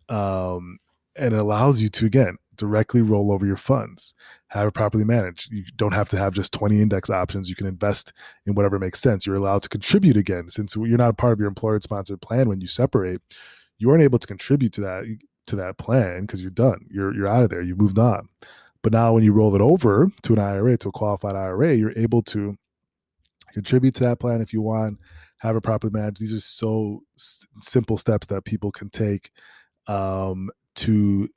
Um, 0.09 0.77
and 1.15 1.33
it 1.33 1.39
allows 1.39 1.81
you 1.81 1.89
to 1.89 2.05
again 2.05 2.37
directly 2.55 3.01
roll 3.01 3.31
over 3.31 3.45
your 3.45 3.57
funds 3.57 4.13
have 4.49 4.67
it 4.67 4.73
properly 4.73 5.03
managed 5.03 5.51
you 5.51 5.63
don't 5.75 5.93
have 5.93 6.09
to 6.09 6.17
have 6.17 6.33
just 6.33 6.53
20 6.53 6.81
index 6.81 7.09
options 7.09 7.49
you 7.49 7.55
can 7.55 7.65
invest 7.65 8.13
in 8.45 8.53
whatever 8.53 8.77
makes 8.77 8.99
sense 8.99 9.25
you're 9.25 9.35
allowed 9.35 9.63
to 9.63 9.69
contribute 9.69 10.15
again 10.15 10.49
since 10.49 10.75
you're 10.75 10.97
not 10.97 11.09
a 11.09 11.13
part 11.13 11.33
of 11.33 11.39
your 11.39 11.47
employer 11.47 11.79
sponsored 11.81 12.21
plan 12.21 12.47
when 12.47 12.61
you 12.61 12.67
separate 12.67 13.21
you 13.81 13.87
weren't 13.87 14.03
able 14.03 14.19
to 14.19 14.27
contribute 14.27 14.73
to 14.73 14.81
that 14.81 15.17
to 15.47 15.55
that 15.57 15.77
plan 15.79 16.21
because 16.21 16.41
you're 16.41 16.51
done. 16.51 16.85
You're 16.91 17.15
you're 17.15 17.27
out 17.27 17.43
of 17.43 17.49
there. 17.49 17.61
You 17.61 17.75
moved 17.75 17.99
on. 17.99 18.29
But 18.83 18.93
now 18.93 19.13
when 19.13 19.23
you 19.23 19.33
roll 19.33 19.55
it 19.55 19.61
over 19.61 20.09
to 20.23 20.33
an 20.33 20.39
IRA, 20.39 20.77
to 20.77 20.89
a 20.89 20.91
qualified 20.91 21.35
IRA, 21.35 21.73
you're 21.73 21.97
able 21.97 22.21
to 22.23 22.57
contribute 23.53 23.95
to 23.95 24.03
that 24.03 24.19
plan 24.19 24.41
if 24.41 24.53
you 24.53 24.61
want, 24.61 24.99
have 25.39 25.55
it 25.55 25.61
properly 25.61 25.91
managed. 25.91 26.21
These 26.21 26.33
are 26.33 26.39
so 26.39 27.01
s- 27.15 27.45
simple 27.61 27.97
steps 27.97 28.27
that 28.27 28.45
people 28.45 28.71
can 28.71 28.89
take 28.89 29.31
um, 29.87 30.49
to 30.75 31.27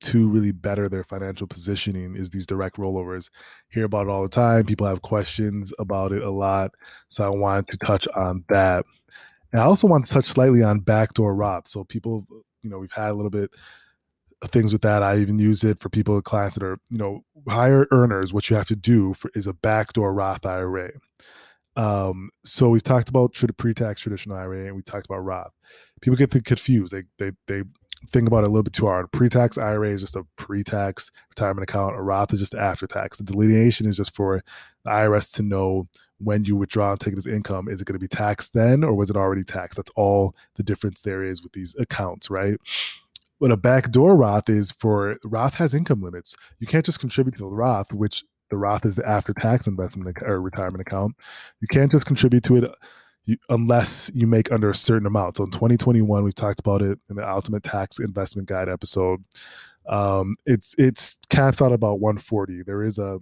to 0.00 0.28
really 0.28 0.52
better 0.52 0.88
their 0.88 1.04
financial 1.04 1.46
positioning 1.46 2.16
is 2.16 2.30
these 2.30 2.46
direct 2.46 2.76
rollovers. 2.76 3.28
Hear 3.70 3.84
about 3.84 4.06
it 4.06 4.10
all 4.10 4.22
the 4.22 4.30
time. 4.30 4.64
People 4.64 4.86
have 4.86 5.02
questions 5.02 5.72
about 5.78 6.12
it 6.12 6.22
a 6.22 6.30
lot. 6.30 6.72
So 7.08 7.24
I 7.24 7.30
wanted 7.30 7.68
to 7.68 7.78
touch 7.78 8.06
on 8.16 8.44
that. 8.48 8.86
And 9.52 9.60
I 9.60 9.64
also 9.64 9.86
want 9.86 10.06
to 10.06 10.12
touch 10.12 10.26
slightly 10.26 10.62
on 10.62 10.80
backdoor 10.80 11.34
Roth. 11.34 11.68
So 11.68 11.84
people, 11.84 12.26
you 12.62 12.70
know, 12.70 12.78
we've 12.78 12.92
had 12.92 13.10
a 13.10 13.14
little 13.14 13.30
bit 13.30 13.50
things 14.48 14.72
with 14.72 14.82
that. 14.82 15.02
I 15.02 15.18
even 15.18 15.38
use 15.38 15.64
it 15.64 15.80
for 15.80 15.88
people 15.88 16.16
in 16.16 16.22
class 16.22 16.54
that 16.54 16.62
are, 16.62 16.78
you 16.88 16.98
know, 16.98 17.24
higher 17.48 17.86
earners. 17.90 18.32
What 18.32 18.48
you 18.48 18.56
have 18.56 18.68
to 18.68 18.76
do 18.76 19.14
for, 19.14 19.30
is 19.34 19.46
a 19.46 19.52
backdoor 19.52 20.14
Roth 20.14 20.46
IRA. 20.46 20.92
Um, 21.76 22.30
so 22.44 22.68
we've 22.70 22.82
talked 22.82 23.08
about 23.08 23.34
pre-tax 23.56 24.00
traditional 24.00 24.36
IRA 24.36 24.66
and 24.66 24.76
we 24.76 24.82
talked 24.82 25.06
about 25.06 25.24
Roth. 25.24 25.52
People 26.00 26.16
get 26.16 26.44
confused. 26.44 26.92
They 26.92 27.04
they 27.18 27.32
they 27.46 27.62
think 28.12 28.26
about 28.26 28.44
it 28.44 28.46
a 28.46 28.48
little 28.48 28.62
bit 28.62 28.72
too 28.72 28.86
hard. 28.86 29.12
Pre-tax 29.12 29.58
IRA 29.58 29.90
is 29.90 30.00
just 30.00 30.16
a 30.16 30.24
pre-tax 30.36 31.10
retirement 31.30 31.68
account. 31.68 31.96
A 31.96 32.02
Roth 32.02 32.32
is 32.32 32.40
just 32.40 32.54
after 32.54 32.86
tax. 32.86 33.18
The 33.18 33.24
delineation 33.24 33.86
is 33.86 33.96
just 33.96 34.14
for 34.14 34.42
the 34.84 34.90
IRS 34.90 35.32
to 35.34 35.42
know 35.42 35.86
when 36.22 36.44
you 36.44 36.54
withdraw 36.56 36.92
and 36.92 37.00
take 37.00 37.14
it 37.14 37.18
as 37.18 37.26
income. 37.26 37.68
Is 37.68 37.80
it 37.80 37.86
going 37.86 37.98
to 37.98 38.00
be 38.00 38.08
taxed 38.08 38.52
then, 38.52 38.84
or 38.84 38.94
was 38.94 39.10
it 39.10 39.16
already 39.16 39.44
taxed? 39.44 39.76
That's 39.76 39.90
all 39.96 40.34
the 40.56 40.62
difference 40.62 41.02
there 41.02 41.22
is 41.22 41.42
with 41.42 41.52
these 41.52 41.74
accounts, 41.78 42.30
right? 42.30 42.58
What 43.38 43.50
a 43.50 43.56
backdoor 43.56 44.16
Roth 44.16 44.50
is 44.50 44.70
for 44.70 45.16
Roth 45.24 45.54
has 45.54 45.74
income 45.74 46.02
limits. 46.02 46.36
You 46.58 46.66
can't 46.66 46.84
just 46.84 47.00
contribute 47.00 47.32
to 47.32 47.38
the 47.38 47.46
Roth, 47.46 47.92
which 47.92 48.22
the 48.50 48.58
Roth 48.58 48.84
is 48.84 48.96
the 48.96 49.08
after 49.08 49.32
tax 49.32 49.66
investment 49.66 50.18
or 50.22 50.40
retirement 50.40 50.82
account. 50.82 51.16
You 51.60 51.68
can't 51.68 51.90
just 51.90 52.06
contribute 52.06 52.44
to 52.44 52.56
it 52.56 52.74
unless 53.48 54.10
you 54.14 54.26
make 54.26 54.50
under 54.52 54.70
a 54.70 54.74
certain 54.74 55.06
amount. 55.06 55.36
So 55.36 55.44
in 55.44 55.50
2021, 55.50 56.24
we've 56.24 56.34
talked 56.34 56.60
about 56.60 56.82
it 56.82 56.98
in 57.08 57.16
the 57.16 57.28
Ultimate 57.28 57.62
Tax 57.62 57.98
Investment 57.98 58.48
Guide 58.48 58.68
episode. 58.68 59.24
Um, 59.88 60.34
it's 60.46 60.74
it's 60.78 61.16
caps 61.30 61.62
out 61.62 61.72
about 61.72 62.00
140. 62.00 62.62
There 62.64 62.82
is 62.82 62.98
a 62.98 63.20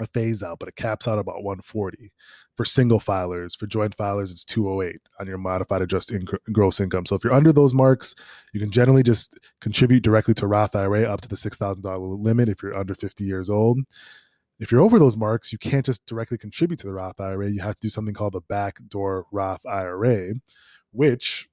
a 0.00 0.06
phase 0.08 0.42
out, 0.42 0.58
but 0.58 0.68
it 0.68 0.76
caps 0.76 1.06
out 1.06 1.18
about 1.18 1.42
140 1.42 2.12
for 2.54 2.64
single 2.64 3.00
filers. 3.00 3.56
For 3.56 3.66
joint 3.66 3.96
filers, 3.96 4.30
it's 4.30 4.44
208 4.44 5.00
on 5.20 5.26
your 5.26 5.38
modified 5.38 5.82
adjusted 5.82 6.24
inc- 6.24 6.38
gross 6.52 6.80
income. 6.80 7.06
So 7.06 7.14
if 7.14 7.24
you're 7.24 7.32
under 7.32 7.52
those 7.52 7.74
marks, 7.74 8.14
you 8.52 8.60
can 8.60 8.70
generally 8.70 9.02
just 9.02 9.38
contribute 9.60 10.02
directly 10.02 10.34
to 10.34 10.46
Roth 10.46 10.74
IRA 10.74 11.02
up 11.02 11.20
to 11.22 11.28
the 11.28 11.36
$6,000 11.36 12.24
limit 12.24 12.48
if 12.48 12.62
you're 12.62 12.76
under 12.76 12.94
50 12.94 13.24
years 13.24 13.50
old. 13.50 13.80
If 14.60 14.70
you're 14.70 14.80
over 14.80 14.98
those 14.98 15.16
marks, 15.16 15.52
you 15.52 15.58
can't 15.58 15.84
just 15.84 16.06
directly 16.06 16.38
contribute 16.38 16.78
to 16.80 16.86
the 16.86 16.92
Roth 16.92 17.20
IRA. 17.20 17.50
You 17.50 17.60
have 17.60 17.74
to 17.74 17.82
do 17.82 17.88
something 17.88 18.14
called 18.14 18.34
the 18.34 18.40
backdoor 18.42 19.26
Roth 19.32 19.64
IRA, 19.66 20.34
which 20.92 21.48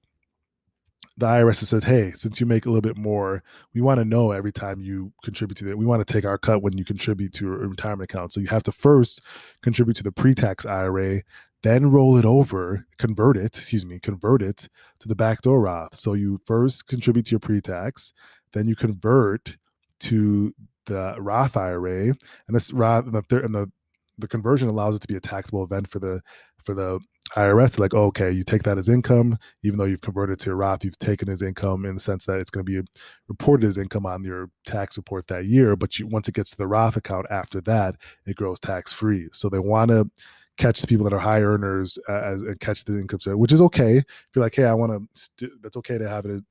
the 1.17 1.25
IRS 1.25 1.59
has 1.59 1.69
said, 1.69 1.83
hey, 1.83 2.11
since 2.13 2.39
you 2.39 2.45
make 2.45 2.65
a 2.65 2.69
little 2.69 2.81
bit 2.81 2.97
more, 2.97 3.43
we 3.73 3.81
want 3.81 3.99
to 3.99 4.05
know 4.05 4.31
every 4.31 4.51
time 4.51 4.81
you 4.81 5.11
contribute 5.23 5.57
to 5.57 5.69
it. 5.69 5.77
We 5.77 5.85
want 5.85 6.05
to 6.05 6.13
take 6.13 6.25
our 6.25 6.37
cut 6.37 6.61
when 6.61 6.77
you 6.77 6.85
contribute 6.85 7.33
to 7.33 7.47
a 7.47 7.67
retirement 7.67 8.11
account. 8.11 8.33
So 8.33 8.39
you 8.39 8.47
have 8.47 8.63
to 8.63 8.71
first 8.71 9.21
contribute 9.61 9.95
to 9.97 10.03
the 10.03 10.11
pre-tax 10.11 10.65
IRA, 10.65 11.21
then 11.63 11.91
roll 11.91 12.17
it 12.17 12.25
over, 12.25 12.85
convert 12.97 13.37
it, 13.37 13.57
excuse 13.57 13.85
me, 13.85 13.99
convert 13.99 14.41
it 14.41 14.67
to 14.99 15.07
the 15.07 15.15
backdoor 15.15 15.61
Roth. 15.61 15.95
So 15.95 16.13
you 16.13 16.39
first 16.45 16.87
contribute 16.87 17.25
to 17.27 17.31
your 17.31 17.39
pre-tax, 17.39 18.13
then 18.53 18.67
you 18.67 18.75
convert 18.75 19.57
to 20.01 20.53
the 20.85 21.15
Roth 21.19 21.55
IRA, 21.55 22.05
and 22.07 22.17
this 22.49 22.73
Roth 22.73 23.05
and 23.05 23.13
the, 23.13 23.43
and 23.43 23.53
the 23.53 23.71
the 24.17 24.27
conversion 24.27 24.69
allows 24.69 24.95
it 24.95 24.99
to 24.99 25.07
be 25.07 25.15
a 25.15 25.21
taxable 25.21 25.63
event 25.63 25.87
for 25.87 25.99
the 25.99 26.21
for 26.63 26.73
the 26.73 26.99
IRS. 27.35 27.79
Like, 27.79 27.93
oh, 27.93 28.05
okay, 28.05 28.31
you 28.31 28.43
take 28.43 28.63
that 28.63 28.77
as 28.77 28.89
income, 28.89 29.37
even 29.63 29.77
though 29.77 29.85
you've 29.85 30.01
converted 30.01 30.39
to 30.39 30.51
a 30.51 30.55
Roth, 30.55 30.83
you've 30.83 30.99
taken 30.99 31.29
as 31.29 31.41
income 31.41 31.85
in 31.85 31.93
the 31.93 31.99
sense 31.99 32.25
that 32.25 32.39
it's 32.39 32.49
going 32.49 32.65
to 32.65 32.81
be 32.81 32.87
reported 33.27 33.67
as 33.67 33.77
income 33.77 34.05
on 34.05 34.23
your 34.23 34.49
tax 34.65 34.97
report 34.97 35.27
that 35.27 35.45
year. 35.45 35.75
But 35.75 35.97
you, 35.99 36.07
once 36.07 36.27
it 36.27 36.35
gets 36.35 36.51
to 36.51 36.57
the 36.57 36.67
Roth 36.67 36.97
account 36.97 37.27
after 37.29 37.61
that, 37.61 37.95
it 38.25 38.35
grows 38.35 38.59
tax 38.59 38.91
free. 38.93 39.29
So 39.31 39.49
they 39.49 39.59
want 39.59 39.89
to 39.89 40.09
catch 40.57 40.81
the 40.81 40.87
people 40.87 41.05
that 41.05 41.13
are 41.13 41.19
high 41.19 41.41
earners 41.41 41.97
uh, 42.09 42.21
as 42.21 42.41
and 42.41 42.59
catch 42.59 42.83
the 42.83 42.99
income, 42.99 43.19
which 43.39 43.53
is 43.53 43.61
okay. 43.61 43.97
If 43.97 44.05
you're 44.35 44.43
like, 44.43 44.55
hey, 44.55 44.65
I 44.65 44.73
want 44.73 45.09
to, 45.37 45.51
that's 45.61 45.77
okay 45.77 45.97
to 45.97 46.09
have 46.09 46.25
it 46.25 46.43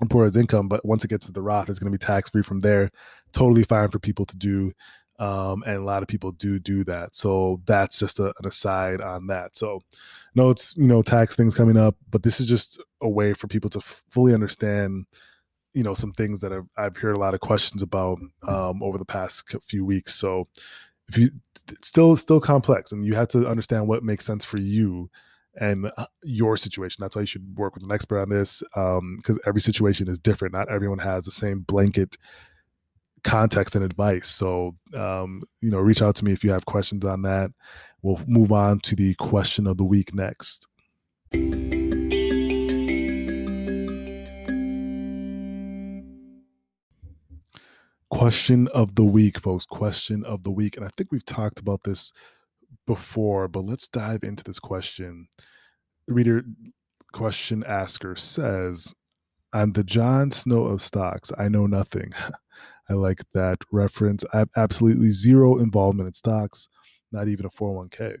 report 0.00 0.26
as 0.26 0.36
income, 0.36 0.68
but 0.68 0.84
once 0.84 1.04
it 1.04 1.08
gets 1.08 1.26
to 1.26 1.32
the 1.32 1.42
Roth, 1.42 1.68
it's 1.68 1.78
going 1.78 1.92
to 1.92 1.98
be 1.98 2.04
tax 2.04 2.30
free 2.30 2.42
from 2.42 2.60
there. 2.60 2.90
Totally 3.32 3.64
fine 3.64 3.90
for 3.90 3.98
people 3.98 4.24
to 4.26 4.36
do 4.36 4.72
um, 5.18 5.64
and 5.66 5.76
a 5.76 5.84
lot 5.84 6.02
of 6.02 6.08
people 6.08 6.32
do 6.32 6.58
do 6.58 6.84
that. 6.84 7.16
So 7.16 7.60
that's 7.66 7.98
just 7.98 8.20
a, 8.20 8.26
an 8.26 8.46
aside 8.46 9.00
on 9.00 9.26
that. 9.28 9.56
So, 9.56 9.80
no, 10.34 10.50
it's 10.50 10.76
you 10.76 10.86
know 10.86 11.02
tax 11.02 11.34
things 11.36 11.54
coming 11.54 11.76
up, 11.76 11.96
but 12.10 12.22
this 12.22 12.40
is 12.40 12.46
just 12.46 12.80
a 13.00 13.08
way 13.08 13.32
for 13.32 13.48
people 13.48 13.70
to 13.70 13.78
f- 13.78 14.04
fully 14.08 14.34
understand, 14.34 15.06
you 15.74 15.82
know, 15.82 15.94
some 15.94 16.12
things 16.12 16.40
that 16.40 16.52
I've, 16.52 16.68
I've 16.76 16.96
heard 16.96 17.16
a 17.16 17.20
lot 17.20 17.34
of 17.34 17.40
questions 17.40 17.82
about 17.82 18.18
um, 18.46 18.82
over 18.82 18.98
the 18.98 19.04
past 19.04 19.54
few 19.66 19.84
weeks. 19.84 20.14
So, 20.14 20.46
if 21.08 21.18
you 21.18 21.30
it's 21.68 21.88
still 21.88 22.14
still 22.16 22.40
complex, 22.40 22.92
and 22.92 23.04
you 23.04 23.14
have 23.14 23.28
to 23.28 23.46
understand 23.48 23.88
what 23.88 24.04
makes 24.04 24.24
sense 24.24 24.44
for 24.44 24.60
you 24.60 25.10
and 25.60 25.90
uh, 25.96 26.06
your 26.22 26.56
situation. 26.56 27.02
That's 27.02 27.16
why 27.16 27.22
you 27.22 27.26
should 27.26 27.56
work 27.56 27.74
with 27.74 27.82
an 27.84 27.90
expert 27.90 28.20
on 28.20 28.28
this 28.28 28.62
because 28.72 28.98
um, 29.36 29.42
every 29.46 29.60
situation 29.60 30.08
is 30.08 30.18
different. 30.18 30.54
Not 30.54 30.70
everyone 30.70 30.98
has 30.98 31.24
the 31.24 31.32
same 31.32 31.60
blanket 31.60 32.16
context 33.24 33.74
and 33.74 33.84
advice. 33.84 34.28
So, 34.28 34.76
um, 34.94 35.42
you 35.60 35.70
know, 35.70 35.78
reach 35.78 36.02
out 36.02 36.14
to 36.16 36.24
me 36.24 36.32
if 36.32 36.44
you 36.44 36.50
have 36.50 36.66
questions 36.66 37.04
on 37.04 37.22
that. 37.22 37.50
We'll 38.02 38.20
move 38.26 38.52
on 38.52 38.80
to 38.80 38.96
the 38.96 39.14
question 39.14 39.66
of 39.66 39.76
the 39.76 39.84
week 39.84 40.14
next. 40.14 40.68
Question 48.10 48.68
of 48.68 48.94
the 48.94 49.04
week, 49.04 49.38
folks. 49.38 49.66
Question 49.66 50.24
of 50.24 50.42
the 50.42 50.50
week. 50.50 50.76
And 50.76 50.86
I 50.86 50.90
think 50.96 51.12
we've 51.12 51.24
talked 51.24 51.58
about 51.60 51.82
this 51.84 52.12
before, 52.86 53.48
but 53.48 53.64
let's 53.64 53.88
dive 53.88 54.24
into 54.24 54.42
this 54.44 54.58
question. 54.58 55.28
Reader 56.06 56.44
question 57.12 57.62
asker 57.64 58.16
says, 58.16 58.94
I'm 59.52 59.72
the 59.72 59.84
Jon 59.84 60.30
Snow 60.30 60.64
of 60.64 60.82
stocks. 60.82 61.32
I 61.38 61.48
know 61.48 61.66
nothing. 61.66 62.12
I 62.88 62.94
like 62.94 63.22
that 63.34 63.58
reference. 63.70 64.24
I 64.32 64.38
have 64.38 64.50
absolutely 64.56 65.10
zero 65.10 65.58
involvement 65.58 66.06
in 66.06 66.14
stocks, 66.14 66.68
not 67.12 67.28
even 67.28 67.46
a 67.46 67.50
401k. 67.50 68.18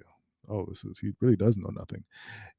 Oh, 0.50 0.64
this 0.66 0.84
is 0.84 0.98
he 0.98 1.12
really 1.20 1.36
does 1.36 1.56
know 1.58 1.70
nothing. 1.70 2.04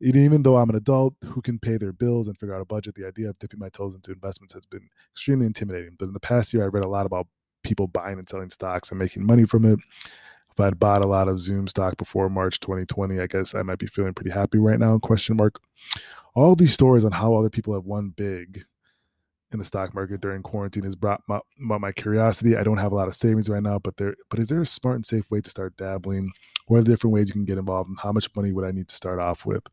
And 0.02 0.16
even 0.16 0.44
though 0.44 0.58
I'm 0.58 0.70
an 0.70 0.76
adult 0.76 1.16
who 1.26 1.42
can 1.42 1.58
pay 1.60 1.78
their 1.78 1.92
bills 1.92 2.28
and 2.28 2.38
figure 2.38 2.54
out 2.54 2.62
a 2.62 2.66
budget, 2.66 2.96
the 2.96 3.08
idea 3.08 3.30
of 3.30 3.40
dipping 3.40 3.60
my 3.60 3.70
toes 3.70 3.96
into 3.96 4.12
investments 4.12 4.54
has 4.54 4.66
been 4.66 4.90
extremely 5.14 5.48
intimidating. 5.48 5.96
But 5.98 6.06
in 6.06 6.14
the 6.14 6.20
past 6.20 6.54
year, 6.54 6.64
I 6.64 6.68
read 6.68 6.84
a 6.84 6.90
lot 6.90 7.06
about 7.06 7.28
people 7.64 7.88
buying 7.88 8.20
and 8.20 8.30
selling 8.30 8.50
stocks 8.50 8.90
and 8.90 9.00
making 9.00 9.26
money 9.26 9.46
from 9.46 9.66
it. 9.66 9.80
If 10.52 10.60
I'd 10.60 10.80
bought 10.80 11.04
a 11.04 11.08
lot 11.08 11.28
of 11.28 11.40
Zoom 11.40 11.68
stock 11.68 11.98
before 11.98 12.30
March 12.30 12.60
2020, 12.60 13.20
I 13.20 13.28
guess 13.28 13.56
I 13.56 13.64
might 13.64 13.80
be 13.80 13.88
feeling 13.88 14.14
pretty 14.14 14.32
happy 14.32 14.60
right 14.60 14.80
now. 14.80 14.98
Question 15.00 15.38
mark. 15.38 15.60
All 16.36 16.56
these 16.56 16.74
stories 16.74 17.04
on 17.06 17.12
how 17.12 17.36
other 17.36 17.50
people 17.50 17.74
have 17.74 17.86
won 17.86 18.10
big 18.10 18.66
in 19.52 19.60
the 19.60 19.66
stock 19.66 19.96
market 19.96 20.22
during 20.22 20.44
quarantine 20.44 20.84
has 20.84 20.96
brought 20.96 21.24
my, 21.28 21.40
my, 21.58 21.92
curiosity. 21.92 22.56
I 22.56 22.64
don't 22.64 22.78
have 22.78 22.92
a 22.92 22.96
lot 22.96 23.08
of 23.08 23.16
savings 23.16 23.50
right 23.50 23.64
now, 23.64 23.80
but 23.80 23.98
there 23.98 24.16
but 24.30 24.40
is 24.40 24.48
there 24.48 24.62
a 24.62 24.66
smart 24.66 24.98
and 24.98 25.06
safe 25.06 25.30
way 25.32 25.42
to 25.42 25.50
start 25.50 25.76
dabbling? 25.78 26.32
What 26.68 26.78
are 26.78 26.84
the 26.84 26.92
different 26.92 27.14
ways 27.14 27.30
you 27.30 27.34
can 27.34 27.46
get 27.46 27.58
involved 27.58 27.90
and 27.90 27.98
how 28.00 28.12
much 28.12 28.34
money 28.36 28.52
would 28.52 28.66
I 28.66 28.72
need 28.72 28.88
to 28.90 28.96
start 28.96 29.20
off 29.20 29.46
with? 29.46 29.64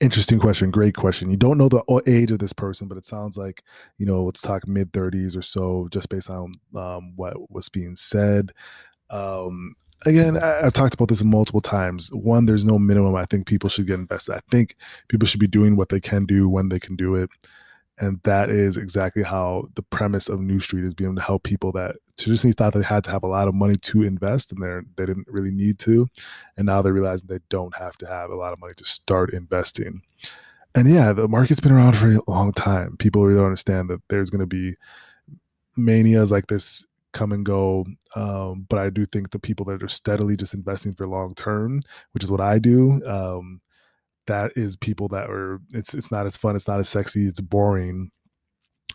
Interesting 0.00 0.38
question, 0.38 0.70
great 0.70 0.94
question. 0.94 1.30
You 1.30 1.36
don't 1.36 1.58
know 1.58 1.68
the 1.68 2.02
age 2.06 2.30
of 2.32 2.38
this 2.38 2.54
person, 2.54 2.88
but 2.88 2.96
it 2.96 3.04
sounds 3.04 3.36
like, 3.36 3.62
you 3.98 4.06
know, 4.06 4.24
let's 4.24 4.40
talk 4.40 4.66
mid 4.66 4.92
30s 4.92 5.36
or 5.36 5.42
so, 5.42 5.88
just 5.92 6.08
based 6.08 6.30
on 6.30 6.52
um, 6.74 7.12
what 7.16 7.50
was 7.50 7.68
being 7.68 7.94
said. 7.94 8.52
Um, 9.10 9.76
again, 10.06 10.38
I, 10.38 10.64
have 10.64 10.72
talked 10.72 10.94
about 10.94 11.08
this 11.08 11.22
multiple 11.22 11.60
times. 11.60 12.08
One, 12.12 12.46
there's 12.46 12.64
no 12.64 12.78
minimum. 12.78 13.14
I 13.14 13.26
think 13.26 13.46
people 13.46 13.68
should 13.68 13.86
get 13.86 14.00
invested. 14.00 14.34
I 14.34 14.40
think 14.50 14.74
people 15.08 15.28
should 15.28 15.40
be 15.40 15.46
doing 15.46 15.76
what 15.76 15.90
they 15.90 16.00
can 16.00 16.24
do 16.24 16.48
when 16.48 16.70
they 16.70 16.80
can 16.80 16.96
do 16.96 17.14
it 17.14 17.28
and 18.00 18.18
that 18.22 18.48
is 18.48 18.78
exactly 18.78 19.22
how 19.22 19.68
the 19.74 19.82
premise 19.82 20.28
of 20.28 20.40
New 20.40 20.58
Street 20.58 20.84
is 20.84 20.94
being 20.94 21.14
to 21.14 21.22
help 21.22 21.42
people 21.42 21.70
that 21.72 21.96
traditionally 22.18 22.54
thought 22.54 22.72
they 22.72 22.82
had 22.82 23.04
to 23.04 23.10
have 23.10 23.22
a 23.22 23.28
lot 23.28 23.46
of 23.46 23.54
money 23.54 23.76
to 23.76 24.02
invest 24.02 24.50
and 24.50 24.62
they 24.62 24.80
they 24.96 25.06
didn't 25.06 25.28
really 25.28 25.50
need 25.50 25.78
to. 25.80 26.08
And 26.56 26.64
now 26.66 26.80
they're 26.80 26.94
realizing 26.94 27.28
they 27.28 27.40
don't 27.50 27.76
have 27.76 27.98
to 27.98 28.06
have 28.06 28.30
a 28.30 28.36
lot 28.36 28.54
of 28.54 28.60
money 28.60 28.72
to 28.78 28.84
start 28.84 29.34
investing. 29.34 30.00
And 30.74 30.88
yeah 30.88 31.12
the 31.12 31.28
market's 31.28 31.60
been 31.60 31.72
around 31.72 31.96
for 31.98 32.10
a 32.10 32.20
long 32.26 32.52
time. 32.52 32.96
People 32.96 33.24
really 33.24 33.36
don't 33.36 33.46
understand 33.46 33.90
that 33.90 34.00
there's 34.08 34.30
going 34.30 34.40
to 34.40 34.46
be 34.46 34.76
manias 35.76 36.30
like 36.30 36.46
this 36.46 36.86
come 37.12 37.32
and 37.32 37.44
go. 37.44 37.84
Um, 38.16 38.66
but 38.68 38.78
i 38.78 38.88
do 38.88 39.04
think 39.04 39.30
the 39.30 39.38
people 39.38 39.66
that 39.66 39.82
are 39.82 39.88
steadily 39.88 40.36
just 40.36 40.54
investing 40.54 40.94
for 40.94 41.06
long 41.06 41.34
term 41.34 41.80
which 42.12 42.24
is 42.24 42.32
what 42.32 42.40
i 42.40 42.58
do 42.58 43.00
um, 43.06 43.60
that 44.26 44.52
is 44.56 44.76
people 44.76 45.08
that 45.08 45.30
are 45.30 45.60
it's 45.74 45.94
it's 45.94 46.10
not 46.10 46.26
as 46.26 46.36
fun, 46.36 46.56
it's 46.56 46.68
not 46.68 46.80
as 46.80 46.88
sexy, 46.88 47.26
it's 47.26 47.40
boring, 47.40 48.10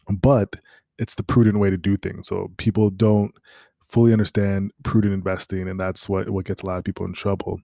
but 0.09 0.57
it's 0.97 1.15
the 1.15 1.23
prudent 1.23 1.59
way 1.59 1.69
to 1.69 1.77
do 1.77 1.97
things. 1.97 2.27
So 2.27 2.51
people 2.57 2.89
don't 2.89 3.33
fully 3.88 4.13
understand 4.13 4.71
prudent 4.83 5.13
investing, 5.13 5.67
and 5.67 5.79
that's 5.79 6.07
what 6.07 6.29
what 6.29 6.45
gets 6.45 6.61
a 6.61 6.65
lot 6.65 6.77
of 6.77 6.83
people 6.83 7.05
in 7.05 7.13
trouble. 7.13 7.59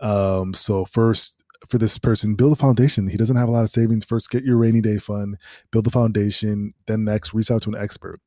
Um, 0.00 0.54
so 0.54 0.84
first 0.84 1.42
for 1.68 1.78
this 1.78 1.96
person, 1.98 2.34
build 2.34 2.52
a 2.52 2.56
foundation. 2.56 3.08
He 3.08 3.16
doesn't 3.16 3.36
have 3.36 3.48
a 3.48 3.52
lot 3.52 3.64
of 3.64 3.70
savings. 3.70 4.04
First, 4.04 4.30
get 4.30 4.44
your 4.44 4.58
rainy 4.58 4.80
day 4.80 4.98
fund, 4.98 5.36
build 5.70 5.86
the 5.86 5.90
foundation. 5.90 6.74
Then 6.86 7.04
next, 7.04 7.32
reach 7.32 7.50
out 7.50 7.62
to 7.62 7.70
an 7.70 7.76
expert 7.76 8.20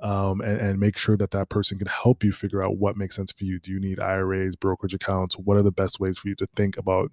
um, 0.00 0.40
and, 0.40 0.60
and 0.60 0.80
make 0.80 0.96
sure 0.96 1.16
that 1.16 1.30
that 1.32 1.48
person 1.48 1.78
can 1.78 1.86
help 1.86 2.22
you 2.22 2.32
figure 2.32 2.62
out 2.62 2.78
what 2.78 2.96
makes 2.96 3.16
sense 3.16 3.32
for 3.32 3.44
you. 3.44 3.58
Do 3.58 3.72
you 3.72 3.80
need 3.80 3.98
IRAs, 3.98 4.56
brokerage 4.56 4.94
accounts? 4.94 5.36
What 5.36 5.56
are 5.56 5.62
the 5.62 5.72
best 5.72 6.00
ways 6.00 6.18
for 6.18 6.28
you 6.28 6.34
to 6.36 6.46
think 6.54 6.76
about 6.76 7.10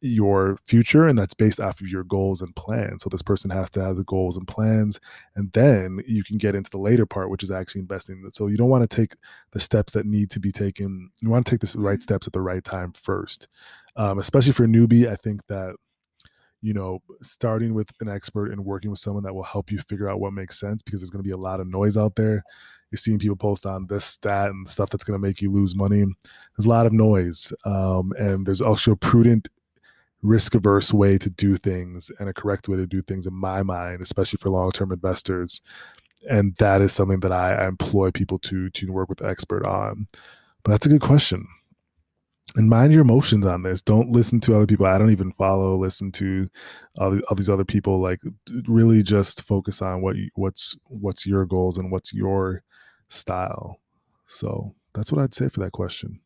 your 0.00 0.58
future 0.64 1.06
and 1.06 1.18
that's 1.18 1.34
based 1.34 1.58
off 1.58 1.80
of 1.80 1.88
your 1.88 2.04
goals 2.04 2.42
and 2.42 2.54
plans. 2.54 3.02
So 3.02 3.08
this 3.08 3.22
person 3.22 3.50
has 3.50 3.70
to 3.70 3.82
have 3.82 3.96
the 3.96 4.04
goals 4.04 4.36
and 4.36 4.46
plans 4.46 5.00
and 5.34 5.50
then 5.52 6.00
you 6.06 6.22
can 6.22 6.38
get 6.38 6.54
into 6.54 6.70
the 6.70 6.78
later 6.78 7.06
part 7.06 7.30
which 7.30 7.42
is 7.42 7.50
actually 7.50 7.80
investing. 7.80 8.22
So 8.30 8.46
you 8.46 8.56
don't 8.56 8.68
want 8.68 8.88
to 8.88 8.96
take 8.96 9.14
the 9.52 9.60
steps 9.60 9.92
that 9.92 10.06
need 10.06 10.30
to 10.30 10.40
be 10.40 10.52
taken 10.52 11.10
you 11.22 11.30
want 11.30 11.46
to 11.46 11.50
take 11.50 11.60
the 11.60 11.78
right 11.78 12.02
steps 12.02 12.26
at 12.26 12.32
the 12.32 12.40
right 12.40 12.62
time 12.62 12.92
first. 12.92 13.48
Um, 13.96 14.18
especially 14.18 14.52
for 14.52 14.64
a 14.64 14.68
newbie 14.68 15.10
i 15.10 15.16
think 15.16 15.40
that 15.46 15.74
you 16.62 16.74
know 16.74 17.00
starting 17.22 17.74
with 17.74 17.88
an 18.00 18.08
expert 18.08 18.50
and 18.50 18.64
working 18.64 18.90
with 18.90 18.98
someone 18.98 19.22
that 19.22 19.34
will 19.34 19.42
help 19.42 19.70
you 19.70 19.78
figure 19.78 20.08
out 20.08 20.20
what 20.20 20.32
makes 20.32 20.58
sense 20.58 20.82
because 20.82 21.00
there's 21.00 21.10
going 21.10 21.22
to 21.22 21.28
be 21.28 21.34
a 21.34 21.36
lot 21.36 21.60
of 21.60 21.68
noise 21.68 21.96
out 21.96 22.16
there. 22.16 22.42
You're 22.90 22.98
seeing 22.98 23.18
people 23.18 23.36
post 23.36 23.66
on 23.66 23.86
this 23.86 24.16
that, 24.18 24.50
and 24.50 24.68
stuff 24.68 24.90
that's 24.90 25.04
going 25.04 25.20
to 25.20 25.26
make 25.26 25.40
you 25.40 25.52
lose 25.52 25.74
money. 25.74 26.04
There's 26.04 26.66
a 26.66 26.68
lot 26.68 26.86
of 26.86 26.92
noise 26.92 27.52
um, 27.64 28.12
and 28.18 28.46
there's 28.46 28.60
also 28.60 28.94
prudent 28.96 29.48
risk 30.22 30.54
averse 30.54 30.92
way 30.92 31.18
to 31.18 31.30
do 31.30 31.56
things 31.56 32.10
and 32.18 32.28
a 32.28 32.34
correct 32.34 32.68
way 32.68 32.76
to 32.76 32.86
do 32.86 33.02
things 33.02 33.26
in 33.26 33.34
my 33.34 33.62
mind, 33.62 34.00
especially 34.00 34.38
for 34.38 34.50
long 34.50 34.72
term 34.72 34.92
investors. 34.92 35.60
And 36.28 36.56
that 36.56 36.80
is 36.80 36.92
something 36.92 37.20
that 37.20 37.32
I, 37.32 37.54
I 37.54 37.68
employ 37.68 38.10
people 38.10 38.38
to 38.40 38.70
to 38.70 38.92
work 38.92 39.08
with 39.08 39.18
the 39.18 39.28
expert 39.28 39.64
on. 39.64 40.08
But 40.62 40.72
that's 40.72 40.86
a 40.86 40.90
good 40.90 41.00
question. 41.00 41.46
And 42.54 42.68
mind 42.68 42.92
your 42.92 43.02
emotions 43.02 43.44
on 43.44 43.62
this. 43.62 43.82
Don't 43.82 44.12
listen 44.12 44.40
to 44.40 44.54
other 44.54 44.66
people. 44.66 44.86
I 44.86 44.98
don't 44.98 45.10
even 45.10 45.32
follow. 45.32 45.76
Listen 45.76 46.12
to 46.12 46.48
all, 46.96 47.10
the, 47.10 47.22
all 47.24 47.34
these 47.34 47.50
other 47.50 47.64
people. 47.64 48.00
Like, 48.00 48.20
really, 48.66 49.02
just 49.02 49.42
focus 49.42 49.82
on 49.82 50.00
what 50.00 50.16
you, 50.16 50.30
what's 50.34 50.76
what's 50.86 51.26
your 51.26 51.44
goals 51.44 51.76
and 51.76 51.90
what's 51.90 52.14
your 52.14 52.62
style. 53.08 53.80
So 54.26 54.74
that's 54.94 55.12
what 55.12 55.20
I'd 55.20 55.34
say 55.34 55.48
for 55.48 55.60
that 55.60 55.72
question. 55.72 56.20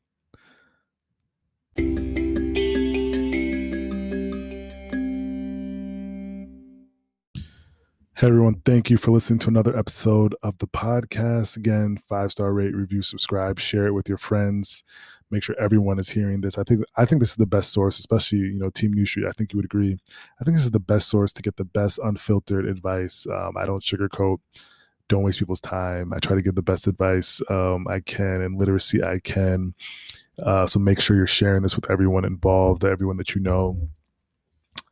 Hey 8.20 8.26
everyone, 8.26 8.60
thank 8.66 8.90
you 8.90 8.98
for 8.98 9.12
listening 9.12 9.38
to 9.38 9.48
another 9.48 9.74
episode 9.74 10.34
of 10.42 10.58
the 10.58 10.66
podcast. 10.66 11.56
Again, 11.56 11.98
five 12.06 12.30
star 12.30 12.52
rate, 12.52 12.74
review, 12.74 13.00
subscribe, 13.00 13.58
share 13.58 13.86
it 13.86 13.94
with 13.94 14.10
your 14.10 14.18
friends. 14.18 14.84
Make 15.30 15.42
sure 15.42 15.58
everyone 15.58 15.98
is 15.98 16.10
hearing 16.10 16.42
this. 16.42 16.58
I 16.58 16.64
think 16.64 16.82
I 16.98 17.06
think 17.06 17.22
this 17.22 17.30
is 17.30 17.36
the 17.36 17.46
best 17.46 17.72
source, 17.72 17.98
especially 17.98 18.40
you 18.40 18.58
know 18.58 18.68
Team 18.68 18.92
New 18.92 19.06
Street. 19.06 19.24
I 19.26 19.32
think 19.32 19.54
you 19.54 19.56
would 19.56 19.64
agree. 19.64 19.96
I 20.38 20.44
think 20.44 20.54
this 20.54 20.64
is 20.64 20.70
the 20.70 20.78
best 20.78 21.08
source 21.08 21.32
to 21.32 21.40
get 21.40 21.56
the 21.56 21.64
best 21.64 21.98
unfiltered 22.04 22.66
advice. 22.66 23.26
Um, 23.26 23.56
I 23.56 23.64
don't 23.64 23.82
sugarcoat. 23.82 24.36
Don't 25.08 25.22
waste 25.22 25.38
people's 25.38 25.62
time. 25.62 26.12
I 26.12 26.18
try 26.18 26.36
to 26.36 26.42
give 26.42 26.56
the 26.56 26.60
best 26.60 26.86
advice 26.86 27.40
um, 27.48 27.88
I 27.88 28.00
can 28.00 28.42
and 28.42 28.58
literacy 28.58 29.02
I 29.02 29.20
can. 29.20 29.72
Uh, 30.42 30.66
so 30.66 30.78
make 30.78 31.00
sure 31.00 31.16
you're 31.16 31.26
sharing 31.26 31.62
this 31.62 31.74
with 31.74 31.90
everyone 31.90 32.26
involved, 32.26 32.84
everyone 32.84 33.16
that 33.16 33.34
you 33.34 33.40
know 33.40 33.88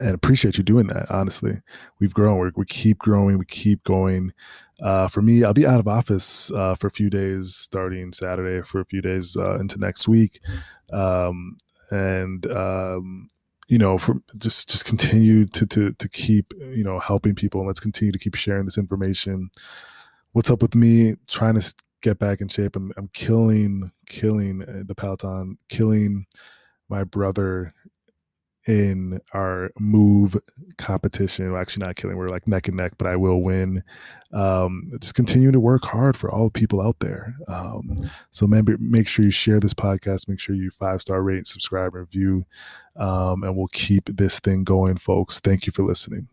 and 0.01 0.15
appreciate 0.15 0.57
you 0.57 0.65
doing 0.65 0.87
that. 0.89 1.11
Honestly, 1.11 1.61
we've 1.99 2.15
grown. 2.15 2.39
We're, 2.39 2.53
we 2.57 2.65
keep 2.67 2.99
growing. 2.99 3.39
We 3.39 3.45
keep 3.45 3.83
going. 3.85 4.33
Uh, 4.81 5.09
for 5.09 5.23
me, 5.23 5.43
I'll 5.43 5.55
be 5.55 5.67
out 5.67 5.81
of 5.81 5.89
office 5.89 6.53
uh, 6.53 6.75
for 6.77 6.87
a 6.87 6.91
few 6.91 7.11
days, 7.11 7.55
starting 7.55 8.13
Saturday 8.13 8.65
for 8.65 8.81
a 8.81 8.85
few 8.85 9.03
days 9.03 9.37
uh, 9.37 9.59
into 9.59 9.79
next 9.79 10.07
week, 10.07 10.41
um, 10.93 11.57
and 11.91 12.47
um, 12.53 13.29
you 13.67 13.79
know, 13.79 13.99
for 13.99 14.23
just 14.37 14.69
just 14.69 14.85
continue 14.85 15.45
to 15.47 15.67
to 15.67 15.93
to 15.93 16.09
keep 16.09 16.53
you 16.61 16.85
know 16.85 16.99
helping 16.99 17.35
people, 17.35 17.61
and 17.61 17.67
let's 17.67 17.81
continue 17.81 18.13
to 18.13 18.19
keep 18.19 18.37
sharing 18.37 18.65
this 18.65 18.79
information. 18.79 19.51
What's 20.33 20.51
up 20.51 20.63
with 20.63 20.75
me? 20.75 21.17
Trying 21.27 21.61
to 21.61 21.75
get 22.01 22.19
back 22.19 22.41
in 22.41 22.49
shape. 22.49 22.77
I'm, 22.77 22.93
I'm 22.97 23.09
killing 23.13 23.91
killing 24.07 24.63
uh, 24.63 24.83
the 24.87 24.95
Peloton, 24.95 25.59
killing 25.69 26.27
my 26.89 27.03
brother 27.03 27.75
in 28.69 29.19
our 29.33 29.71
move 29.81 30.37
competition. 30.77 31.51
Well, 31.51 31.61
actually, 31.61 31.87
not 31.87 31.97
killing. 31.97 32.17
We're 32.19 32.29
like 32.29 32.47
neck 32.47 32.69
and 32.69 32.77
neck, 32.77 32.93
but 32.99 33.09
I 33.09 33.17
will 33.17 33.43
win. 33.43 33.83
Um, 34.33 34.93
just 35.01 35.15
continue 35.15 35.51
to 35.51 35.59
work 35.59 35.85
hard 35.87 36.19
for 36.19 36.31
all 36.31 36.51
people 36.51 36.83
out 36.83 36.99
there. 37.01 37.35
Um, 37.49 37.97
so, 38.31 38.45
remember, 38.45 38.77
make 38.79 39.09
sure 39.09 39.25
you 39.25 39.31
share 39.31 39.59
this 39.59 39.75
podcast. 39.75 40.29
Make 40.29 40.39
sure 40.39 40.55
you 40.55 40.71
five 40.71 41.01
star 41.01 41.23
rate, 41.23 41.47
subscribe, 41.47 41.95
and 41.95 42.01
review, 42.01 42.45
um, 42.97 43.43
and 43.43 43.57
we'll 43.57 43.69
keep 43.69 44.05
this 44.15 44.39
thing 44.39 44.65
going, 44.65 44.99
folks. 44.99 45.41
Thank 45.41 45.67
you 45.67 45.73
for 45.73 45.83
listening. 45.83 46.29